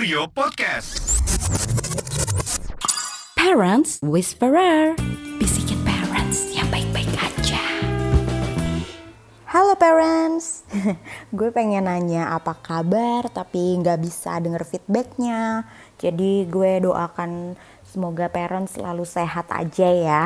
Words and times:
Kurio 0.00 0.24
Podcast. 0.32 1.20
Parents 3.36 4.00
Whisperer 4.00 4.96
Bisikin 5.36 5.76
parents 5.84 6.48
yang 6.56 6.64
baik-baik 6.72 7.12
aja 7.20 7.60
Halo 9.44 9.76
parents, 9.76 10.64
gue 11.36 11.52
pengen 11.52 11.84
nanya 11.84 12.32
apa 12.32 12.56
kabar 12.56 13.28
tapi 13.28 13.76
nggak 13.76 14.00
bisa 14.00 14.40
denger 14.40 14.64
feedbacknya. 14.64 15.68
Jadi 16.00 16.48
gue 16.48 16.80
doakan 16.80 17.60
semoga 17.84 18.32
parents 18.32 18.80
selalu 18.80 19.04
sehat 19.04 19.52
aja 19.52 19.88
ya. 19.92 20.24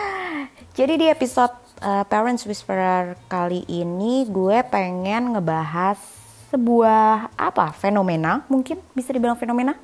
Jadi 0.80 0.96
di 0.96 1.12
episode 1.12 1.52
uh, 1.84 2.08
Parents 2.08 2.40
Whisperer 2.48 3.20
kali 3.28 3.68
ini 3.68 4.24
gue 4.32 4.64
pengen 4.64 5.36
ngebahas 5.36 6.17
sebuah 6.48 7.36
apa 7.36 7.72
fenomena 7.76 8.44
mungkin 8.48 8.80
bisa 8.96 9.12
dibilang 9.12 9.36
fenomena. 9.36 9.76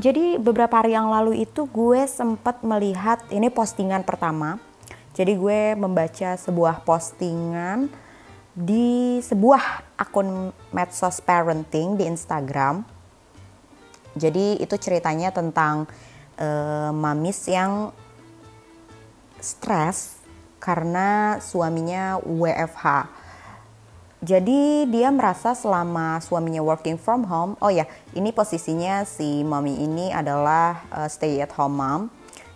Jadi 0.00 0.40
beberapa 0.40 0.80
hari 0.80 0.96
yang 0.96 1.12
lalu 1.12 1.44
itu 1.44 1.68
gue 1.68 2.08
sempat 2.08 2.64
melihat 2.64 3.20
ini 3.28 3.52
postingan 3.52 4.02
pertama. 4.02 4.56
Jadi 5.12 5.36
gue 5.36 5.76
membaca 5.76 6.34
sebuah 6.40 6.80
postingan 6.88 7.92
di 8.56 9.20
sebuah 9.20 9.96
akun 10.00 10.52
medsos 10.72 11.20
parenting 11.20 12.00
di 12.00 12.08
Instagram. 12.08 12.84
Jadi 14.16 14.60
itu 14.60 14.76
ceritanya 14.80 15.28
tentang 15.32 15.84
uh, 16.40 16.92
mamis 16.92 17.48
yang 17.48 17.92
stres 19.40 20.20
karena 20.56 21.36
suaminya 21.42 22.16
WFH 22.22 22.84
jadi 24.22 24.86
dia 24.86 25.10
merasa 25.10 25.50
selama 25.50 26.22
suaminya 26.22 26.62
working 26.62 26.94
from 26.94 27.26
home, 27.26 27.58
oh 27.58 27.74
ya, 27.74 27.90
ini 28.14 28.30
posisinya 28.30 29.02
si 29.02 29.42
mami 29.42 29.82
ini 29.82 30.14
adalah 30.14 30.86
uh, 30.94 31.10
stay 31.10 31.42
at 31.42 31.50
home 31.58 31.74
mom. 31.74 32.02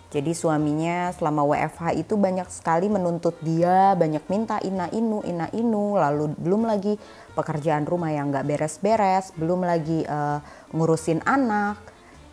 Jadi 0.07 0.31
suaminya 0.31 1.11
selama 1.11 1.43
WFH 1.43 1.99
itu 1.99 2.15
banyak 2.15 2.47
sekali 2.47 2.87
menuntut 2.87 3.35
dia, 3.43 3.91
banyak 3.99 4.23
minta 4.31 4.55
ina 4.63 4.87
inu, 4.95 5.19
ina 5.27 5.51
inu, 5.51 5.99
lalu 5.99 6.31
belum 6.39 6.63
lagi 6.63 6.95
pekerjaan 7.35 7.83
rumah 7.83 8.15
yang 8.15 8.31
nggak 8.31 8.47
beres-beres, 8.47 9.35
belum 9.35 9.67
lagi 9.67 10.07
uh, 10.07 10.39
ngurusin 10.71 11.19
anak. 11.27 11.83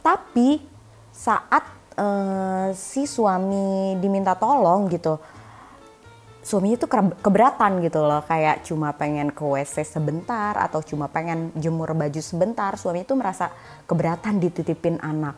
Tapi 0.07 0.63
saat 1.11 1.67
uh, 1.99 2.71
si 2.71 3.11
suami 3.11 3.99
diminta 3.99 4.39
tolong 4.39 4.87
gitu, 4.95 5.19
suaminya 6.45 6.77
tuh 6.77 6.91
keberatan 7.25 7.81
gitu 7.81 8.05
loh. 8.05 8.21
Kayak 8.29 8.63
cuma 8.69 8.93
pengen 8.93 9.33
ke 9.33 9.41
WC 9.41 9.83
sebentar 9.83 10.55
atau 10.61 10.85
cuma 10.85 11.09
pengen 11.09 11.51
jemur 11.57 11.97
baju 11.97 12.21
sebentar 12.21 12.77
suami 12.77 13.03
itu 13.03 13.17
merasa 13.17 13.49
keberatan 13.89 14.39
dititipin 14.39 15.01
anak. 15.01 15.35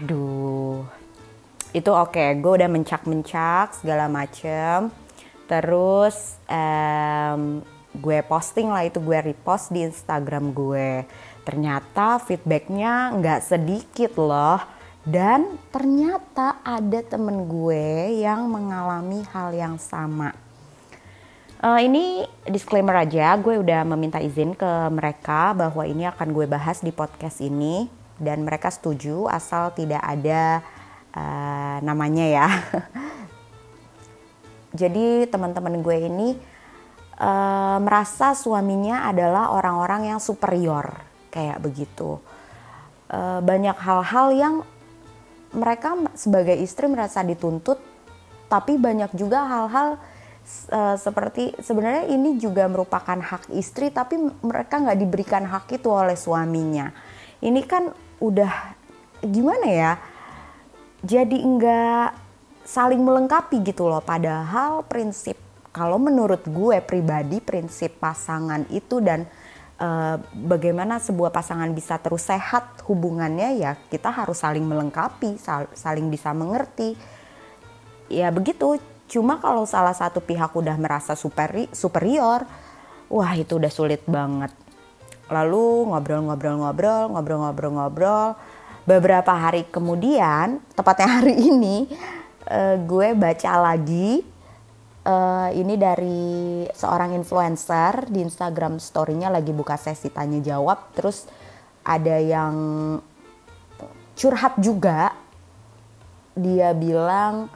Aduh. 0.00 0.82
Itu 1.76 1.92
oke 1.92 2.16
okay. 2.16 2.40
gue 2.40 2.52
udah 2.56 2.70
mencak-mencak 2.72 3.76
segala 3.76 4.08
macem. 4.08 4.88
Terus 5.46 6.40
um, 6.48 7.60
gue 7.92 8.18
posting 8.24 8.72
lah 8.72 8.88
itu 8.88 8.98
gue 8.98 9.20
repost 9.20 9.68
di 9.68 9.84
Instagram 9.84 10.56
gue. 10.56 11.04
Ternyata 11.44 12.18
feedbacknya 12.24 13.14
nggak 13.14 13.40
sedikit 13.44 14.16
loh 14.18 14.75
dan 15.06 15.54
ternyata 15.70 16.58
ada 16.66 16.98
temen 17.06 17.46
gue 17.46 18.18
yang 18.18 18.50
mengalami 18.50 19.22
hal 19.30 19.54
yang 19.54 19.78
sama. 19.78 20.34
Uh, 21.62 21.78
ini 21.78 22.26
disclaimer 22.44 22.92
aja, 22.98 23.38
gue 23.38 23.62
udah 23.62 23.86
meminta 23.86 24.18
izin 24.18 24.52
ke 24.52 24.90
mereka 24.90 25.54
bahwa 25.54 25.86
ini 25.86 26.10
akan 26.10 26.34
gue 26.34 26.46
bahas 26.50 26.82
di 26.82 26.90
podcast 26.90 27.38
ini 27.38 27.86
dan 28.18 28.42
mereka 28.42 28.68
setuju 28.68 29.30
asal 29.30 29.70
tidak 29.72 30.02
ada 30.02 30.60
uh, 31.14 31.78
namanya 31.86 32.26
ya. 32.26 32.48
Jadi 34.80 35.30
teman-teman 35.30 35.80
gue 35.80 35.96
ini 36.02 36.28
uh, 37.22 37.78
merasa 37.78 38.34
suaminya 38.34 39.06
adalah 39.06 39.54
orang-orang 39.54 40.12
yang 40.12 40.20
superior 40.20 40.98
kayak 41.30 41.62
begitu. 41.62 42.18
Uh, 43.06 43.38
banyak 43.38 43.78
hal-hal 43.78 44.34
yang 44.34 44.54
mereka 45.56 45.96
sebagai 46.12 46.54
istri 46.60 46.86
merasa 46.86 47.24
dituntut 47.24 47.80
tapi 48.46 48.78
banyak 48.78 49.10
juga 49.16 49.42
hal-hal 49.42 49.98
uh, 50.70 50.96
seperti 51.00 51.56
sebenarnya 51.58 52.06
ini 52.12 52.38
juga 52.38 52.70
merupakan 52.70 53.18
hak 53.18 53.50
istri 53.56 53.90
tapi 53.90 54.20
mereka 54.44 54.78
nggak 54.78 54.98
diberikan 55.00 55.44
hak 55.48 55.66
itu 55.74 55.88
oleh 55.90 56.14
suaminya. 56.14 56.92
Ini 57.42 57.60
kan 57.66 57.90
udah 58.22 58.52
gimana 59.26 59.66
ya 59.66 59.92
jadi 61.02 61.36
enggak 61.42 62.14
saling 62.62 63.02
melengkapi 63.02 63.62
gitu 63.66 63.90
loh. 63.90 64.02
Padahal 64.02 64.86
prinsip 64.86 65.38
kalau 65.74 66.00
menurut 66.00 66.46
gue 66.48 66.80
pribadi 66.80 67.42
prinsip 67.42 68.00
pasangan 68.00 68.64
itu 68.72 69.02
dan 69.02 69.28
uh, 69.80 70.16
bagaimana 70.32 71.00
sebuah 71.00 71.32
pasangan 71.32 71.70
bisa 71.72 72.00
terus 72.00 72.26
sehat 72.28 72.84
hubungannya 72.88 73.60
ya 73.60 73.76
kita 73.88 74.12
harus 74.12 74.40
saling 74.40 74.64
melengkapi 74.64 75.36
sal 75.40 75.68
saling 75.76 76.08
bisa 76.08 76.32
mengerti. 76.32 76.96
Ya 78.06 78.30
begitu 78.30 78.78
cuma 79.06 79.38
kalau 79.38 79.66
salah 79.66 79.94
satu 79.94 80.18
pihak 80.18 80.50
udah 80.54 80.74
merasa 80.78 81.14
superi 81.14 81.70
superior 81.70 82.42
wah 83.10 83.32
itu 83.34 83.58
udah 83.58 83.72
sulit 83.72 84.02
banget. 84.06 84.50
Lalu 85.26 85.90
ngobrol-ngobrol-ngobrol 85.90 87.12
ngobrol-ngobrol-ngobrol. 87.14 88.38
Beberapa 88.86 89.34
hari 89.34 89.66
kemudian 89.66 90.62
tepatnya 90.78 91.08
hari 91.18 91.34
ini 91.34 91.90
uh, 92.46 92.78
gue 92.78 93.18
baca 93.18 93.52
lagi 93.58 94.22
uh, 95.06 95.48
ini 95.54 95.78
dari 95.78 96.66
seorang 96.74 97.14
influencer 97.14 98.10
di 98.10 98.26
Instagram 98.26 98.82
story-nya 98.82 99.30
lagi 99.30 99.54
buka 99.54 99.78
sesi 99.78 100.10
tanya 100.10 100.42
jawab 100.42 100.90
terus 100.98 101.30
ada 101.86 102.18
yang 102.18 102.54
curhat 104.18 104.58
juga. 104.58 105.14
Dia 106.36 106.76
bilang 106.76 107.48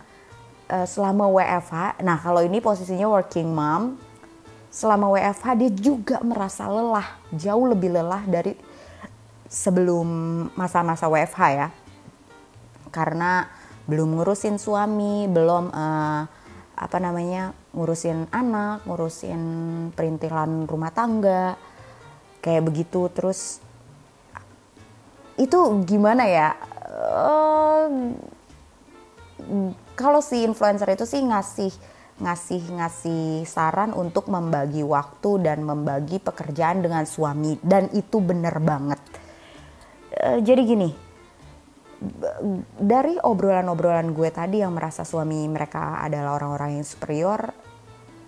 uh, 0.70 0.86
selama 0.86 1.28
WFH 1.28 2.00
nah 2.00 2.16
kalau 2.16 2.40
ini 2.40 2.62
posisinya 2.62 3.10
working 3.10 3.50
mom 3.50 3.98
selama 4.70 5.10
WFH 5.10 5.46
dia 5.58 5.70
juga 5.74 6.22
merasa 6.22 6.70
lelah 6.70 7.18
jauh 7.34 7.66
lebih 7.66 7.90
lelah 7.90 8.22
dari 8.24 8.54
sebelum 9.50 10.06
masa-masa 10.54 11.10
WFH 11.10 11.42
ya. 11.50 11.68
Karena 12.94 13.50
belum 13.90 14.14
ngurusin 14.16 14.56
suami 14.56 15.26
belum 15.26 15.74
uh, 15.74 16.39
apa 16.80 16.96
namanya 16.96 17.52
ngurusin 17.76 18.32
anak, 18.32 18.88
ngurusin 18.88 19.42
perintilan 19.92 20.64
rumah 20.64 20.88
tangga, 20.88 21.60
kayak 22.40 22.64
begitu 22.64 23.12
terus 23.12 23.60
itu 25.36 25.60
gimana 25.84 26.24
ya? 26.24 26.56
Uh, 26.88 28.16
kalau 29.92 30.24
si 30.24 30.40
influencer 30.40 30.96
itu 30.96 31.04
sih 31.04 31.20
ngasih 31.20 31.72
ngasih 32.20 32.62
ngasih 32.76 33.24
saran 33.48 33.92
untuk 33.92 34.28
membagi 34.32 34.80
waktu 34.80 35.40
dan 35.44 35.64
membagi 35.64 36.16
pekerjaan 36.20 36.80
dengan 36.80 37.04
suami 37.04 37.60
dan 37.60 37.92
itu 37.92 38.24
bener 38.24 38.56
banget. 38.56 39.00
Uh, 40.16 40.40
jadi 40.40 40.64
gini, 40.64 40.96
dari 42.80 43.20
obrolan-obrolan 43.20 44.16
gue 44.16 44.32
tadi 44.32 44.64
yang 44.64 44.72
merasa 44.72 45.04
suami 45.04 45.44
mereka 45.44 46.00
adalah 46.00 46.40
orang-orang 46.40 46.80
yang 46.80 46.86
superior, 46.88 47.40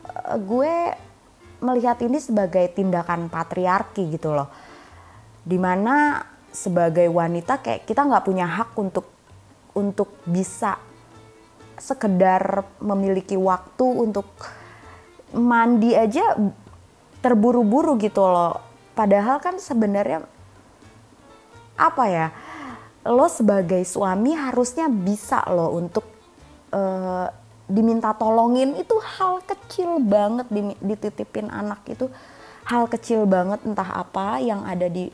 eh, 0.05 0.37
gue 0.37 0.75
melihat 1.65 1.97
ini 2.05 2.21
sebagai 2.21 2.69
tindakan 2.77 3.33
patriarki 3.33 4.13
gitu 4.13 4.37
loh. 4.37 4.53
Di 5.43 5.57
mana 5.57 6.21
sebagai 6.53 7.09
wanita 7.09 7.65
kayak 7.65 7.89
kita 7.89 8.05
nggak 8.05 8.25
punya 8.29 8.45
hak 8.45 8.77
untuk 8.77 9.09
untuk 9.73 10.21
bisa 10.29 10.77
sekedar 11.81 12.61
memiliki 12.85 13.41
waktu 13.41 13.87
untuk 13.89 14.29
mandi 15.33 15.97
aja 15.97 16.37
terburu-buru 17.25 17.97
gitu 17.97 18.21
loh. 18.21 18.61
Padahal 18.93 19.41
kan 19.41 19.57
sebenarnya 19.57 20.29
apa 21.81 22.05
ya? 22.13 22.29
Lo 23.03 23.27
sebagai 23.27 23.83
suami 23.83 24.35
harusnya 24.39 24.87
bisa 24.87 25.43
lo 25.51 25.75
untuk 25.75 26.07
uh, 26.71 27.27
diminta 27.67 28.15
tolongin. 28.15 28.79
Itu 28.79 28.99
hal 29.03 29.43
kecil 29.43 29.99
banget 30.03 30.47
dititipin 30.79 31.51
anak 31.51 31.83
itu. 31.91 32.07
Hal 32.63 32.87
kecil 32.87 33.27
banget 33.27 33.59
entah 33.67 34.07
apa 34.07 34.39
yang 34.39 34.63
ada 34.63 34.87
di 34.87 35.11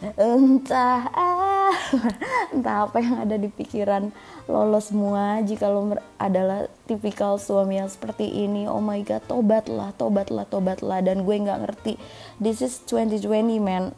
entah 0.00 1.12
ah, 1.12 1.76
entah 2.56 2.88
apa 2.88 3.04
yang 3.04 3.20
ada 3.24 3.36
di 3.40 3.48
pikiran 3.48 4.12
lo, 4.44 4.80
semua. 4.84 5.40
Jika 5.40 5.72
lo 5.72 5.96
adalah 6.20 6.68
tipikal 6.84 7.40
suami 7.40 7.80
yang 7.80 7.88
seperti 7.88 8.28
ini 8.28 8.68
oh 8.68 8.84
my 8.84 9.00
god 9.00 9.24
tobatlah 9.24 9.96
tobatlah 9.96 10.44
tobatlah. 10.44 11.00
Dan 11.00 11.24
gue 11.24 11.36
nggak 11.40 11.60
ngerti 11.64 11.96
this 12.36 12.60
is 12.60 12.84
2020 12.84 13.56
man. 13.64 13.96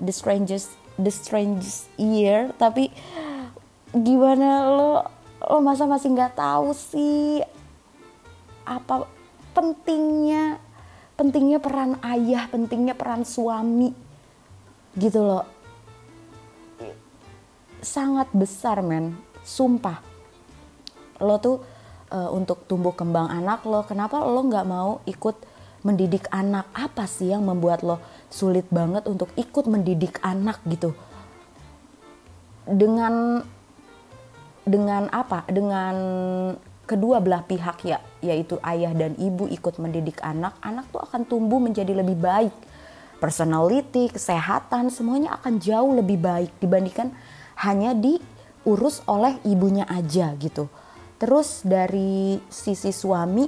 The 0.00 0.16
strangest 0.16 0.79
the 1.00 1.12
strangest 1.12 1.88
year 1.96 2.52
tapi 2.60 2.92
gimana 3.90 4.70
lo 4.70 4.92
lo 5.40 5.58
masa 5.64 5.88
masih 5.88 6.12
nggak 6.12 6.36
tahu 6.36 6.76
sih 6.76 7.40
apa 8.68 9.08
pentingnya 9.56 10.60
pentingnya 11.18 11.58
peran 11.58 11.98
ayah 12.04 12.46
pentingnya 12.52 12.94
peran 12.94 13.26
suami 13.26 13.90
gitu 14.94 15.24
loh 15.24 15.60
sangat 17.80 18.28
besar 18.36 18.84
men. 18.84 19.16
Sumpah. 19.40 20.04
Lo 21.20 21.36
tuh 21.40 21.60
uh, 22.12 22.30
untuk 22.32 22.64
tumbuh 22.68 22.92
kembang 22.92 23.28
anak 23.28 23.64
lo 23.64 23.84
kenapa 23.84 24.20
lo 24.24 24.40
nggak 24.44 24.68
mau 24.68 25.00
ikut 25.04 25.36
mendidik 25.84 26.28
anak? 26.30 26.68
Apa 26.76 27.08
sih 27.08 27.32
yang 27.32 27.44
membuat 27.44 27.84
lo 27.84 28.00
sulit 28.30 28.64
banget 28.70 29.04
untuk 29.10 29.28
ikut 29.34 29.66
mendidik 29.66 30.22
anak 30.22 30.62
gitu. 30.70 30.94
Dengan 32.64 33.42
dengan 34.62 35.10
apa? 35.10 35.44
Dengan 35.50 35.94
kedua 36.86 37.18
belah 37.18 37.42
pihak 37.46 37.86
ya 37.86 37.98
yaitu 38.22 38.58
ayah 38.66 38.94
dan 38.94 39.14
ibu 39.18 39.46
ikut 39.46 39.78
mendidik 39.78 40.18
anak 40.26 40.58
anak 40.62 40.90
tuh 40.90 41.02
akan 41.02 41.26
tumbuh 41.26 41.58
menjadi 41.58 41.92
lebih 41.92 42.16
baik. 42.16 42.54
Personality 43.20 44.08
kesehatan 44.08 44.88
semuanya 44.88 45.36
akan 45.36 45.60
jauh 45.60 45.92
lebih 45.92 46.16
baik 46.16 46.56
dibandingkan 46.56 47.12
hanya 47.60 47.92
diurus 47.92 49.04
oleh 49.04 49.36
ibunya 49.44 49.84
aja 49.84 50.32
gitu. 50.40 50.72
Terus 51.20 51.60
dari 51.60 52.40
sisi 52.48 52.88
suami 52.96 53.44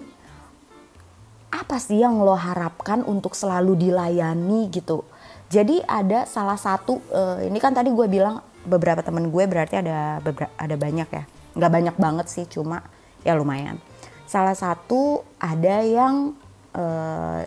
apa 1.53 1.77
sih 1.77 2.01
yang 2.01 2.17
lo 2.25 2.33
harapkan 2.33 3.05
untuk 3.05 3.37
selalu 3.37 3.77
dilayani 3.77 4.73
gitu? 4.73 5.05
Jadi 5.53 5.85
ada 5.85 6.25
salah 6.25 6.57
satu 6.57 6.97
uh, 7.13 7.45
ini 7.45 7.61
kan 7.61 7.77
tadi 7.77 7.93
gue 7.93 8.09
bilang 8.09 8.41
beberapa 8.65 9.05
temen 9.05 9.29
gue 9.29 9.45
berarti 9.45 9.85
ada 9.85 10.17
ada 10.57 10.77
banyak 10.81 11.09
ya. 11.13 11.25
Nggak 11.53 11.73
banyak 11.77 11.97
banget 12.01 12.27
sih 12.33 12.49
cuma 12.49 12.81
ya 13.21 13.37
lumayan. 13.37 13.77
Salah 14.25 14.57
satu 14.57 15.21
ada 15.37 15.85
yang 15.85 16.33
uh, 16.73 17.45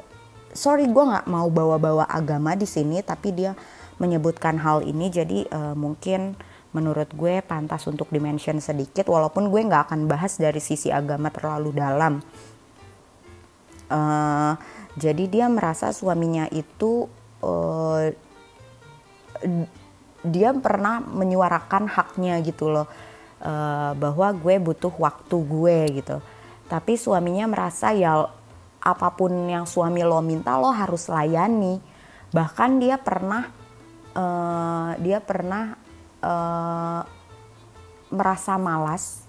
sorry 0.54 0.86
gue 0.86 1.04
nggak 1.04 1.26
mau 1.26 1.50
bawa-bawa 1.50 2.06
agama 2.06 2.54
di 2.54 2.70
sini 2.70 3.02
tapi 3.02 3.34
dia 3.34 3.58
menyebutkan 3.98 4.62
hal 4.62 4.86
ini. 4.86 5.10
Jadi 5.10 5.50
uh, 5.50 5.74
mungkin 5.74 6.38
menurut 6.78 7.10
gue 7.18 7.42
pantas 7.42 7.90
untuk 7.90 8.14
dimention 8.14 8.62
sedikit 8.62 9.10
walaupun 9.10 9.50
gue 9.50 9.62
nggak 9.66 9.90
akan 9.90 10.06
bahas 10.06 10.38
dari 10.38 10.62
sisi 10.62 10.94
agama 10.94 11.34
terlalu 11.34 11.74
dalam 11.74 12.22
uh, 13.90 14.54
jadi 14.96 15.24
dia 15.28 15.46
merasa 15.52 15.92
suaminya 15.92 16.48
itu 16.56 17.12
uh, 17.44 18.08
dia 20.26 20.50
pernah 20.58 21.04
menyuarakan 21.04 21.92
haknya 21.92 22.40
gitu 22.42 22.72
loh. 22.72 22.88
Uh, 23.46 23.94
bahwa 24.00 24.32
gue 24.34 24.56
butuh 24.58 24.90
waktu 24.96 25.38
gue 25.38 25.78
gitu. 26.02 26.18
Tapi 26.66 26.98
suaminya 26.98 27.46
merasa 27.46 27.94
ya 27.94 28.26
apa 28.82 29.10
pun 29.14 29.34
yang 29.46 29.70
suami 29.70 30.02
lo 30.02 30.24
minta 30.24 30.58
lo 30.58 30.72
harus 30.72 31.12
layani. 31.12 31.78
Bahkan 32.34 32.70
dia 32.82 32.98
pernah 32.98 33.46
uh, 34.18 34.98
dia 34.98 35.20
pernah 35.22 35.78
uh, 36.24 37.02
merasa 38.10 38.56
malas 38.58 39.28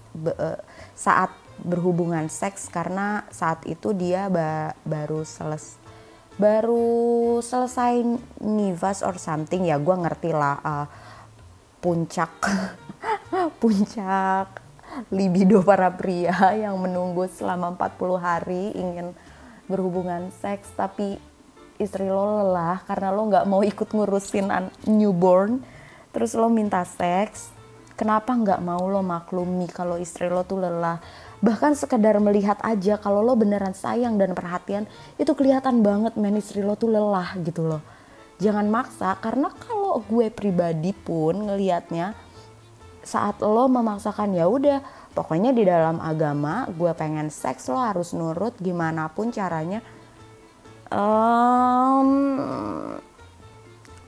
saat 0.97 1.29
berhubungan 1.61 2.29
seks 2.29 2.69
karena 2.69 3.25
saat 3.33 3.65
itu 3.65 3.93
dia 3.93 4.29
ba 4.29 4.77
baru 4.85 5.25
seles 5.25 5.77
baru 6.37 7.41
selesai 7.41 8.05
nivas 8.45 9.01
or 9.01 9.17
something 9.17 9.65
ya 9.65 9.81
gue 9.81 9.95
ngerti 9.97 10.29
lah 10.33 10.57
uh, 10.61 10.87
puncak 11.81 12.33
puncak 13.61 14.67
libido 15.13 15.61
para 15.61 15.93
pria 15.93 16.33
yang 16.63 16.77
menunggu 16.79 17.29
selama 17.29 17.75
40 17.75 18.17
hari 18.17 18.63
ingin 18.73 19.13
berhubungan 19.67 20.31
seks. 20.39 20.71
Tapi 20.73 21.19
istri 21.77 22.09
lo 22.09 22.41
lelah 22.41 22.81
karena 22.87 23.13
lo 23.13 23.21
nggak 23.29 23.45
mau 23.45 23.61
ikut 23.61 23.89
ngurusin 23.91 24.49
newborn. 24.89 25.61
Terus 26.15 26.33
lo 26.33 26.49
minta 26.49 26.81
seks. 26.81 27.53
Kenapa 27.97 28.33
nggak 28.33 28.61
mau 28.61 28.85
lo 28.85 29.01
maklumi 29.01 29.65
kalau 29.69 29.97
istri 29.97 30.29
lo 30.29 30.45
tuh 30.45 30.61
lelah 30.61 31.01
bahkan 31.37 31.77
sekedar 31.77 32.17
melihat 32.17 32.57
aja 32.65 32.97
kalau 32.97 33.21
lo 33.21 33.37
beneran 33.37 33.77
sayang 33.77 34.17
dan 34.17 34.33
perhatian 34.33 34.89
itu 35.21 35.31
kelihatan 35.37 35.85
banget 35.85 36.17
men. 36.17 36.37
Istri 36.37 36.65
lo 36.65 36.73
tuh 36.73 36.89
lelah 36.93 37.37
gitu 37.41 37.65
loh. 37.65 37.81
Jangan 38.37 38.69
maksa 38.69 39.17
karena 39.17 39.49
kalau 39.49 40.01
gue 40.05 40.29
pribadi 40.29 40.93
pun 40.93 41.49
ngelihatnya 41.49 42.13
saat 43.01 43.41
lo 43.41 43.65
memaksakan 43.65 44.35
ya 44.35 44.45
udah 44.45 44.83
pokoknya 45.17 45.55
di 45.55 45.65
dalam 45.65 45.97
agama 46.03 46.69
gue 46.69 46.91
pengen 46.93 47.33
seks 47.33 47.71
lo 47.71 47.81
harus 47.81 48.13
nurut 48.13 48.53
gimana 48.61 49.09
pun 49.09 49.33
caranya. 49.33 49.81
Um, 50.87 52.09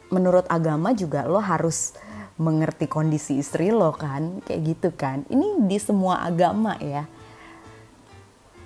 menurut 0.10 0.48
agama 0.48 0.96
juga 0.96 1.28
lo 1.28 1.42
harus 1.44 1.94
mengerti 2.40 2.88
kondisi 2.88 3.36
istri 3.42 3.68
lo 3.74 3.92
kan 3.94 4.42
kayak 4.46 4.62
gitu 4.64 4.90
kan. 4.94 5.26
Ini 5.28 5.66
di 5.66 5.78
semua 5.82 6.24
agama 6.24 6.78
ya 6.80 7.19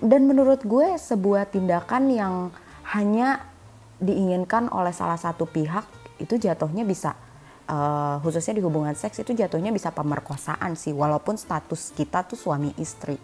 dan 0.04 0.28
menurut 0.28 0.68
gue 0.68 1.00
sebuah 1.00 1.48
tindakan 1.48 2.12
yang 2.12 2.36
hanya 2.92 3.40
diinginkan 4.04 4.68
oleh 4.68 4.92
salah 4.92 5.16
satu 5.16 5.48
pihak 5.48 5.88
itu 6.20 6.36
jatuhnya 6.36 6.84
bisa 6.84 7.16
uh, 7.72 8.20
khususnya 8.20 8.60
di 8.60 8.64
hubungan 8.68 8.92
seks 9.00 9.24
itu 9.24 9.32
jatuhnya 9.32 9.72
bisa 9.72 9.96
pemerkosaan 9.96 10.76
sih 10.76 10.92
walaupun 10.92 11.40
status 11.40 11.96
kita 11.96 12.28
tuh 12.28 12.36
suami 12.36 12.76
istri. 12.76 13.16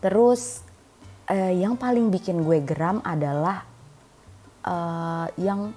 Terus 0.00 0.64
uh, 1.28 1.52
yang 1.52 1.76
paling 1.76 2.08
bikin 2.08 2.40
gue 2.40 2.64
geram 2.64 3.04
adalah 3.04 3.68
uh, 4.64 5.28
yang 5.36 5.76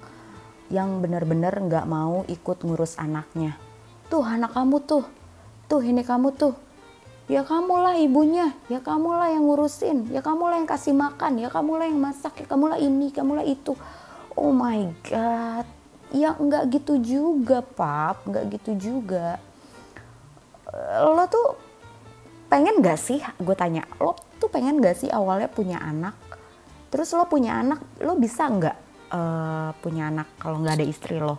yang 0.72 1.00
benar-benar 1.04 1.60
nggak 1.60 1.84
mau 1.84 2.24
ikut 2.24 2.64
ngurus 2.64 2.96
anaknya. 2.96 3.60
Tuh 4.08 4.24
anak 4.24 4.56
kamu 4.56 4.80
tuh. 4.88 5.04
Tuh 5.68 5.84
ini 5.84 6.00
kamu 6.00 6.32
tuh 6.32 6.56
ya 7.28 7.44
kamulah 7.44 8.00
ibunya, 8.00 8.56
ya 8.72 8.80
kamulah 8.80 9.28
yang 9.28 9.44
ngurusin, 9.44 10.08
ya 10.08 10.24
kamulah 10.24 10.56
yang 10.56 10.68
kasih 10.68 10.96
makan, 10.96 11.36
ya 11.36 11.52
kamulah 11.52 11.84
yang 11.84 12.00
masak, 12.00 12.40
ya 12.40 12.46
kamulah 12.48 12.80
ini, 12.80 13.12
kamulah 13.12 13.44
itu. 13.44 13.76
Oh 14.32 14.50
my 14.50 14.88
god, 15.04 15.68
ya 16.08 16.32
nggak 16.32 16.72
gitu 16.72 16.96
juga 16.98 17.60
pap, 17.60 18.24
nggak 18.24 18.44
gitu 18.56 18.72
juga. 18.80 19.36
Lo 21.04 21.24
tuh 21.28 21.56
pengen 22.48 22.80
gak 22.80 22.96
sih, 22.96 23.20
gue 23.20 23.56
tanya, 23.56 23.84
lo 24.00 24.16
tuh 24.40 24.48
pengen 24.48 24.80
gak 24.80 24.96
sih 24.96 25.12
awalnya 25.12 25.52
punya 25.52 25.80
anak? 25.80 26.16
Terus 26.88 27.12
lo 27.12 27.28
punya 27.28 27.60
anak, 27.60 28.00
lo 28.00 28.16
bisa 28.16 28.48
nggak 28.48 28.76
uh, 29.12 29.70
punya 29.84 30.08
anak 30.08 30.32
kalau 30.40 30.64
nggak 30.64 30.80
ada 30.80 30.86
istri 30.88 31.20
lo? 31.20 31.36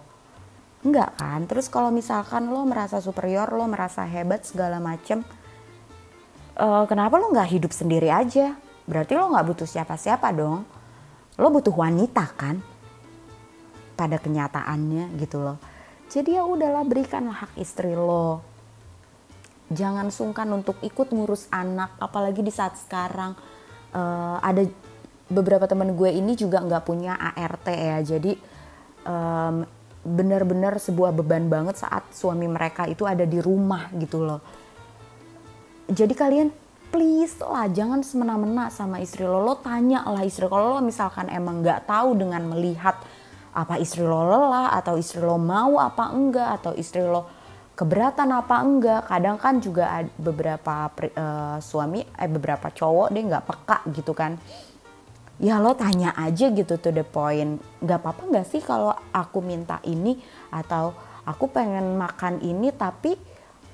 Enggak 0.86 1.18
kan? 1.18 1.50
Terus 1.50 1.66
kalau 1.68 1.90
misalkan 1.90 2.54
lo 2.54 2.62
merasa 2.70 3.02
superior, 3.02 3.50
lo 3.50 3.66
merasa 3.66 4.06
hebat 4.06 4.46
segala 4.46 4.78
macem, 4.78 5.26
uh, 6.60 6.86
kenapa 6.86 7.16
lo 7.16 7.32
nggak 7.32 7.50
hidup 7.56 7.72
sendiri 7.72 8.12
aja? 8.12 8.60
Berarti 8.84 9.16
lo 9.16 9.32
nggak 9.32 9.46
butuh 9.48 9.68
siapa-siapa 9.68 10.28
dong. 10.36 10.68
Lo 11.40 11.48
butuh 11.50 11.72
wanita 11.72 12.26
kan? 12.36 12.60
Pada 13.96 14.20
kenyataannya 14.20 15.16
gitu 15.18 15.40
loh. 15.40 15.58
Jadi 16.12 16.36
ya 16.36 16.44
udahlah 16.44 16.84
berikanlah 16.84 17.48
hak 17.48 17.54
istri 17.56 17.96
lo. 17.96 18.44
Jangan 19.70 20.10
sungkan 20.10 20.50
untuk 20.50 20.82
ikut 20.82 21.14
ngurus 21.14 21.46
anak, 21.54 21.94
apalagi 22.02 22.42
di 22.42 22.50
saat 22.50 22.74
sekarang 22.74 23.38
uh, 23.94 24.42
ada 24.42 24.66
beberapa 25.30 25.70
teman 25.70 25.94
gue 25.94 26.10
ini 26.10 26.34
juga 26.34 26.58
nggak 26.58 26.84
punya 26.90 27.14
ART 27.14 27.70
ya. 27.70 28.02
Jadi 28.02 28.34
um, 29.06 29.62
benar-benar 30.02 30.82
sebuah 30.82 31.14
beban 31.14 31.46
banget 31.46 31.86
saat 31.86 32.10
suami 32.10 32.50
mereka 32.50 32.90
itu 32.90 33.06
ada 33.06 33.28
di 33.28 33.38
rumah 33.38 33.94
gitu 33.94 34.26
loh 34.26 34.42
jadi 35.90 36.14
kalian 36.14 36.50
please 36.90 37.38
lah 37.42 37.70
jangan 37.70 38.02
semena-mena 38.02 38.74
sama 38.74 39.02
istri 39.02 39.26
lo. 39.26 39.42
Lo 39.42 39.58
tanya 39.62 40.06
lah 40.10 40.26
istri 40.26 40.50
kalau 40.50 40.78
lo 40.78 40.82
misalkan 40.82 41.30
emang 41.30 41.62
nggak 41.62 41.86
tahu 41.86 42.18
dengan 42.18 42.50
melihat 42.50 42.98
apa 43.50 43.82
istri 43.82 44.06
lo 44.06 44.26
lelah 44.26 44.74
atau 44.78 44.98
istri 44.98 45.22
lo 45.22 45.42
mau 45.42 45.82
apa 45.82 46.14
enggak 46.14 46.50
atau 46.62 46.74
istri 46.78 47.02
lo 47.02 47.30
keberatan 47.78 48.30
apa 48.34 48.56
enggak. 48.62 49.02
Kadang 49.06 49.38
kan 49.38 49.62
juga 49.62 50.02
ada 50.02 50.10
beberapa 50.18 50.90
uh, 50.94 51.58
suami 51.62 52.02
eh 52.06 52.30
beberapa 52.30 52.74
cowok 52.74 53.08
deh 53.14 53.24
nggak 53.26 53.46
peka 53.46 53.78
gitu 53.94 54.14
kan. 54.18 54.38
Ya 55.40 55.56
lo 55.62 55.72
tanya 55.78 56.12
aja 56.18 56.52
gitu 56.52 56.76
to 56.82 56.90
the 56.90 57.06
point. 57.06 57.62
Nggak 57.82 58.02
apa-apa 58.02 58.22
nggak 58.34 58.48
sih 58.50 58.62
kalau 58.66 58.92
aku 59.14 59.40
minta 59.46 59.78
ini 59.86 60.18
atau 60.52 60.94
aku 61.24 61.54
pengen 61.54 61.96
makan 62.02 62.42
ini 62.42 62.74
tapi 62.74 63.29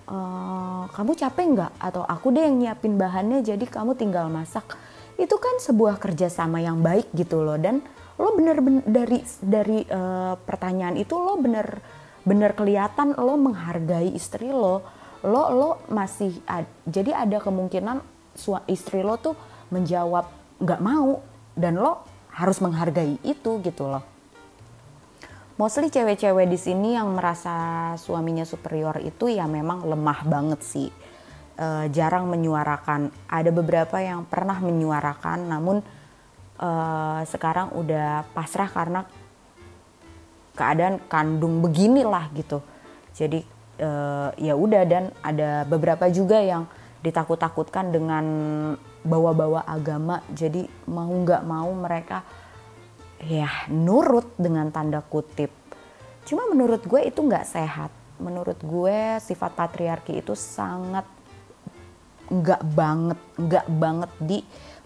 Uh, 0.05 0.85
kamu 0.93 1.17
capek 1.17 1.45
nggak? 1.57 1.71
Atau 1.81 2.05
aku 2.05 2.29
deh 2.29 2.45
yang 2.45 2.61
nyiapin 2.61 2.97
bahannya 2.97 3.41
jadi 3.41 3.65
kamu 3.65 3.97
tinggal 3.97 4.29
masak. 4.29 4.77
Itu 5.17 5.41
kan 5.41 5.57
sebuah 5.61 5.97
kerjasama 5.97 6.61
yang 6.61 6.81
baik 6.85 7.09
gitu 7.13 7.41
loh. 7.41 7.57
Dan 7.57 7.81
lo 8.15 8.31
bener-bener 8.37 8.85
dari 8.85 9.19
dari 9.41 9.79
uh, 9.89 10.37
pertanyaan 10.39 10.95
itu 10.95 11.17
lo 11.17 11.35
bener 11.41 11.81
bener 12.25 12.55
kelihatan 12.55 13.17
lo 13.17 13.35
menghargai 13.35 14.13
istri 14.13 14.49
lo. 14.49 14.85
Lo 15.25 15.43
lo 15.49 15.69
masih 15.89 16.37
ad, 16.45 16.69
jadi 16.85 17.25
ada 17.25 17.41
kemungkinan 17.41 17.97
istri 18.69 19.01
lo 19.01 19.17
tuh 19.17 19.33
menjawab 19.73 20.29
nggak 20.61 20.81
mau. 20.85 21.21
Dan 21.55 21.81
lo 21.81 22.05
harus 22.35 22.59
menghargai 22.59 23.17
itu 23.23 23.63
gitu 23.63 23.87
loh 23.87 24.14
mostly 25.55 25.91
cewek-cewek 25.91 26.47
di 26.47 26.59
sini 26.59 26.95
yang 26.95 27.11
merasa 27.15 27.93
suaminya 27.99 28.43
superior 28.43 28.99
itu 29.03 29.31
ya 29.31 29.47
memang 29.47 29.83
lemah 29.87 30.19
banget 30.27 30.61
sih. 30.63 30.89
E, 31.55 31.67
jarang 31.91 32.27
menyuarakan. 32.27 33.11
Ada 33.31 33.51
beberapa 33.51 33.97
yang 33.99 34.27
pernah 34.27 34.59
menyuarakan 34.59 35.47
namun 35.47 35.79
e, 36.59 36.69
sekarang 37.27 37.71
udah 37.75 38.27
pasrah 38.35 38.67
karena 38.67 39.07
keadaan 40.55 41.03
kandung 41.11 41.59
beginilah 41.59 42.31
gitu. 42.33 42.63
Jadi 43.15 43.43
uh, 43.79 44.31
ya 44.39 44.55
udah 44.55 44.83
dan 44.87 45.11
ada 45.19 45.67
beberapa 45.67 46.07
juga 46.07 46.39
yang 46.39 46.67
ditakut-takutkan 47.03 47.91
dengan 47.91 48.25
bawa-bawa 49.05 49.67
agama. 49.67 50.23
Jadi 50.31 50.65
mau 50.89 51.11
nggak 51.11 51.43
mau 51.45 51.69
mereka 51.75 52.23
ya 53.23 53.69
nurut 53.71 54.35
dengan 54.35 54.71
tanda 54.73 54.99
kutip. 54.99 55.51
Cuma 56.25 56.49
menurut 56.49 56.83
gue 56.83 57.05
itu 57.05 57.21
nggak 57.21 57.47
sehat. 57.47 57.91
Menurut 58.19 58.59
gue 58.63 59.19
sifat 59.19 59.51
patriarki 59.55 60.19
itu 60.23 60.33
sangat 60.33 61.05
nggak 62.25 62.61
banget 62.73 63.19
nggak 63.37 63.67
banget 63.77 64.11
di 64.17 64.39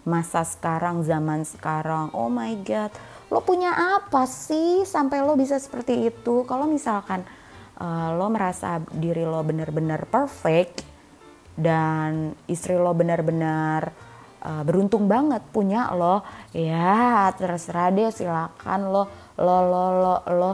masa 0.03 0.43
sekarang 0.43 1.05
zaman 1.05 1.45
sekarang. 1.47 2.11
Oh 2.11 2.27
my 2.27 2.53
god 2.65 2.91
lo 3.29 3.45
punya 3.45 4.01
apa 4.01 4.25
sih 4.25 4.81
sampai 4.83 5.21
lo 5.21 5.37
bisa 5.37 5.61
seperti 5.61 6.09
itu? 6.09 6.43
Kalau 6.49 6.65
misalkan 6.65 7.21
uh, 7.77 8.09
lo 8.17 8.27
merasa 8.33 8.81
diri 8.89 9.21
lo 9.21 9.45
benar-benar 9.45 10.09
perfect 10.09 10.81
dan 11.53 12.33
istri 12.49 12.73
lo 12.73 12.89
benar-benar 12.97 14.08
uh, 14.43 14.63
beruntung 14.63 15.07
banget 15.07 15.43
punya 15.51 15.91
lo. 15.95 16.23
Ya 16.55 17.31
terserah 17.35 17.91
deh 17.91 18.11
silakan 18.11 18.81
lo 18.91 19.03
lo 19.39 19.57
lo 19.65 19.85
lo 19.95 20.15
lo 20.31 20.51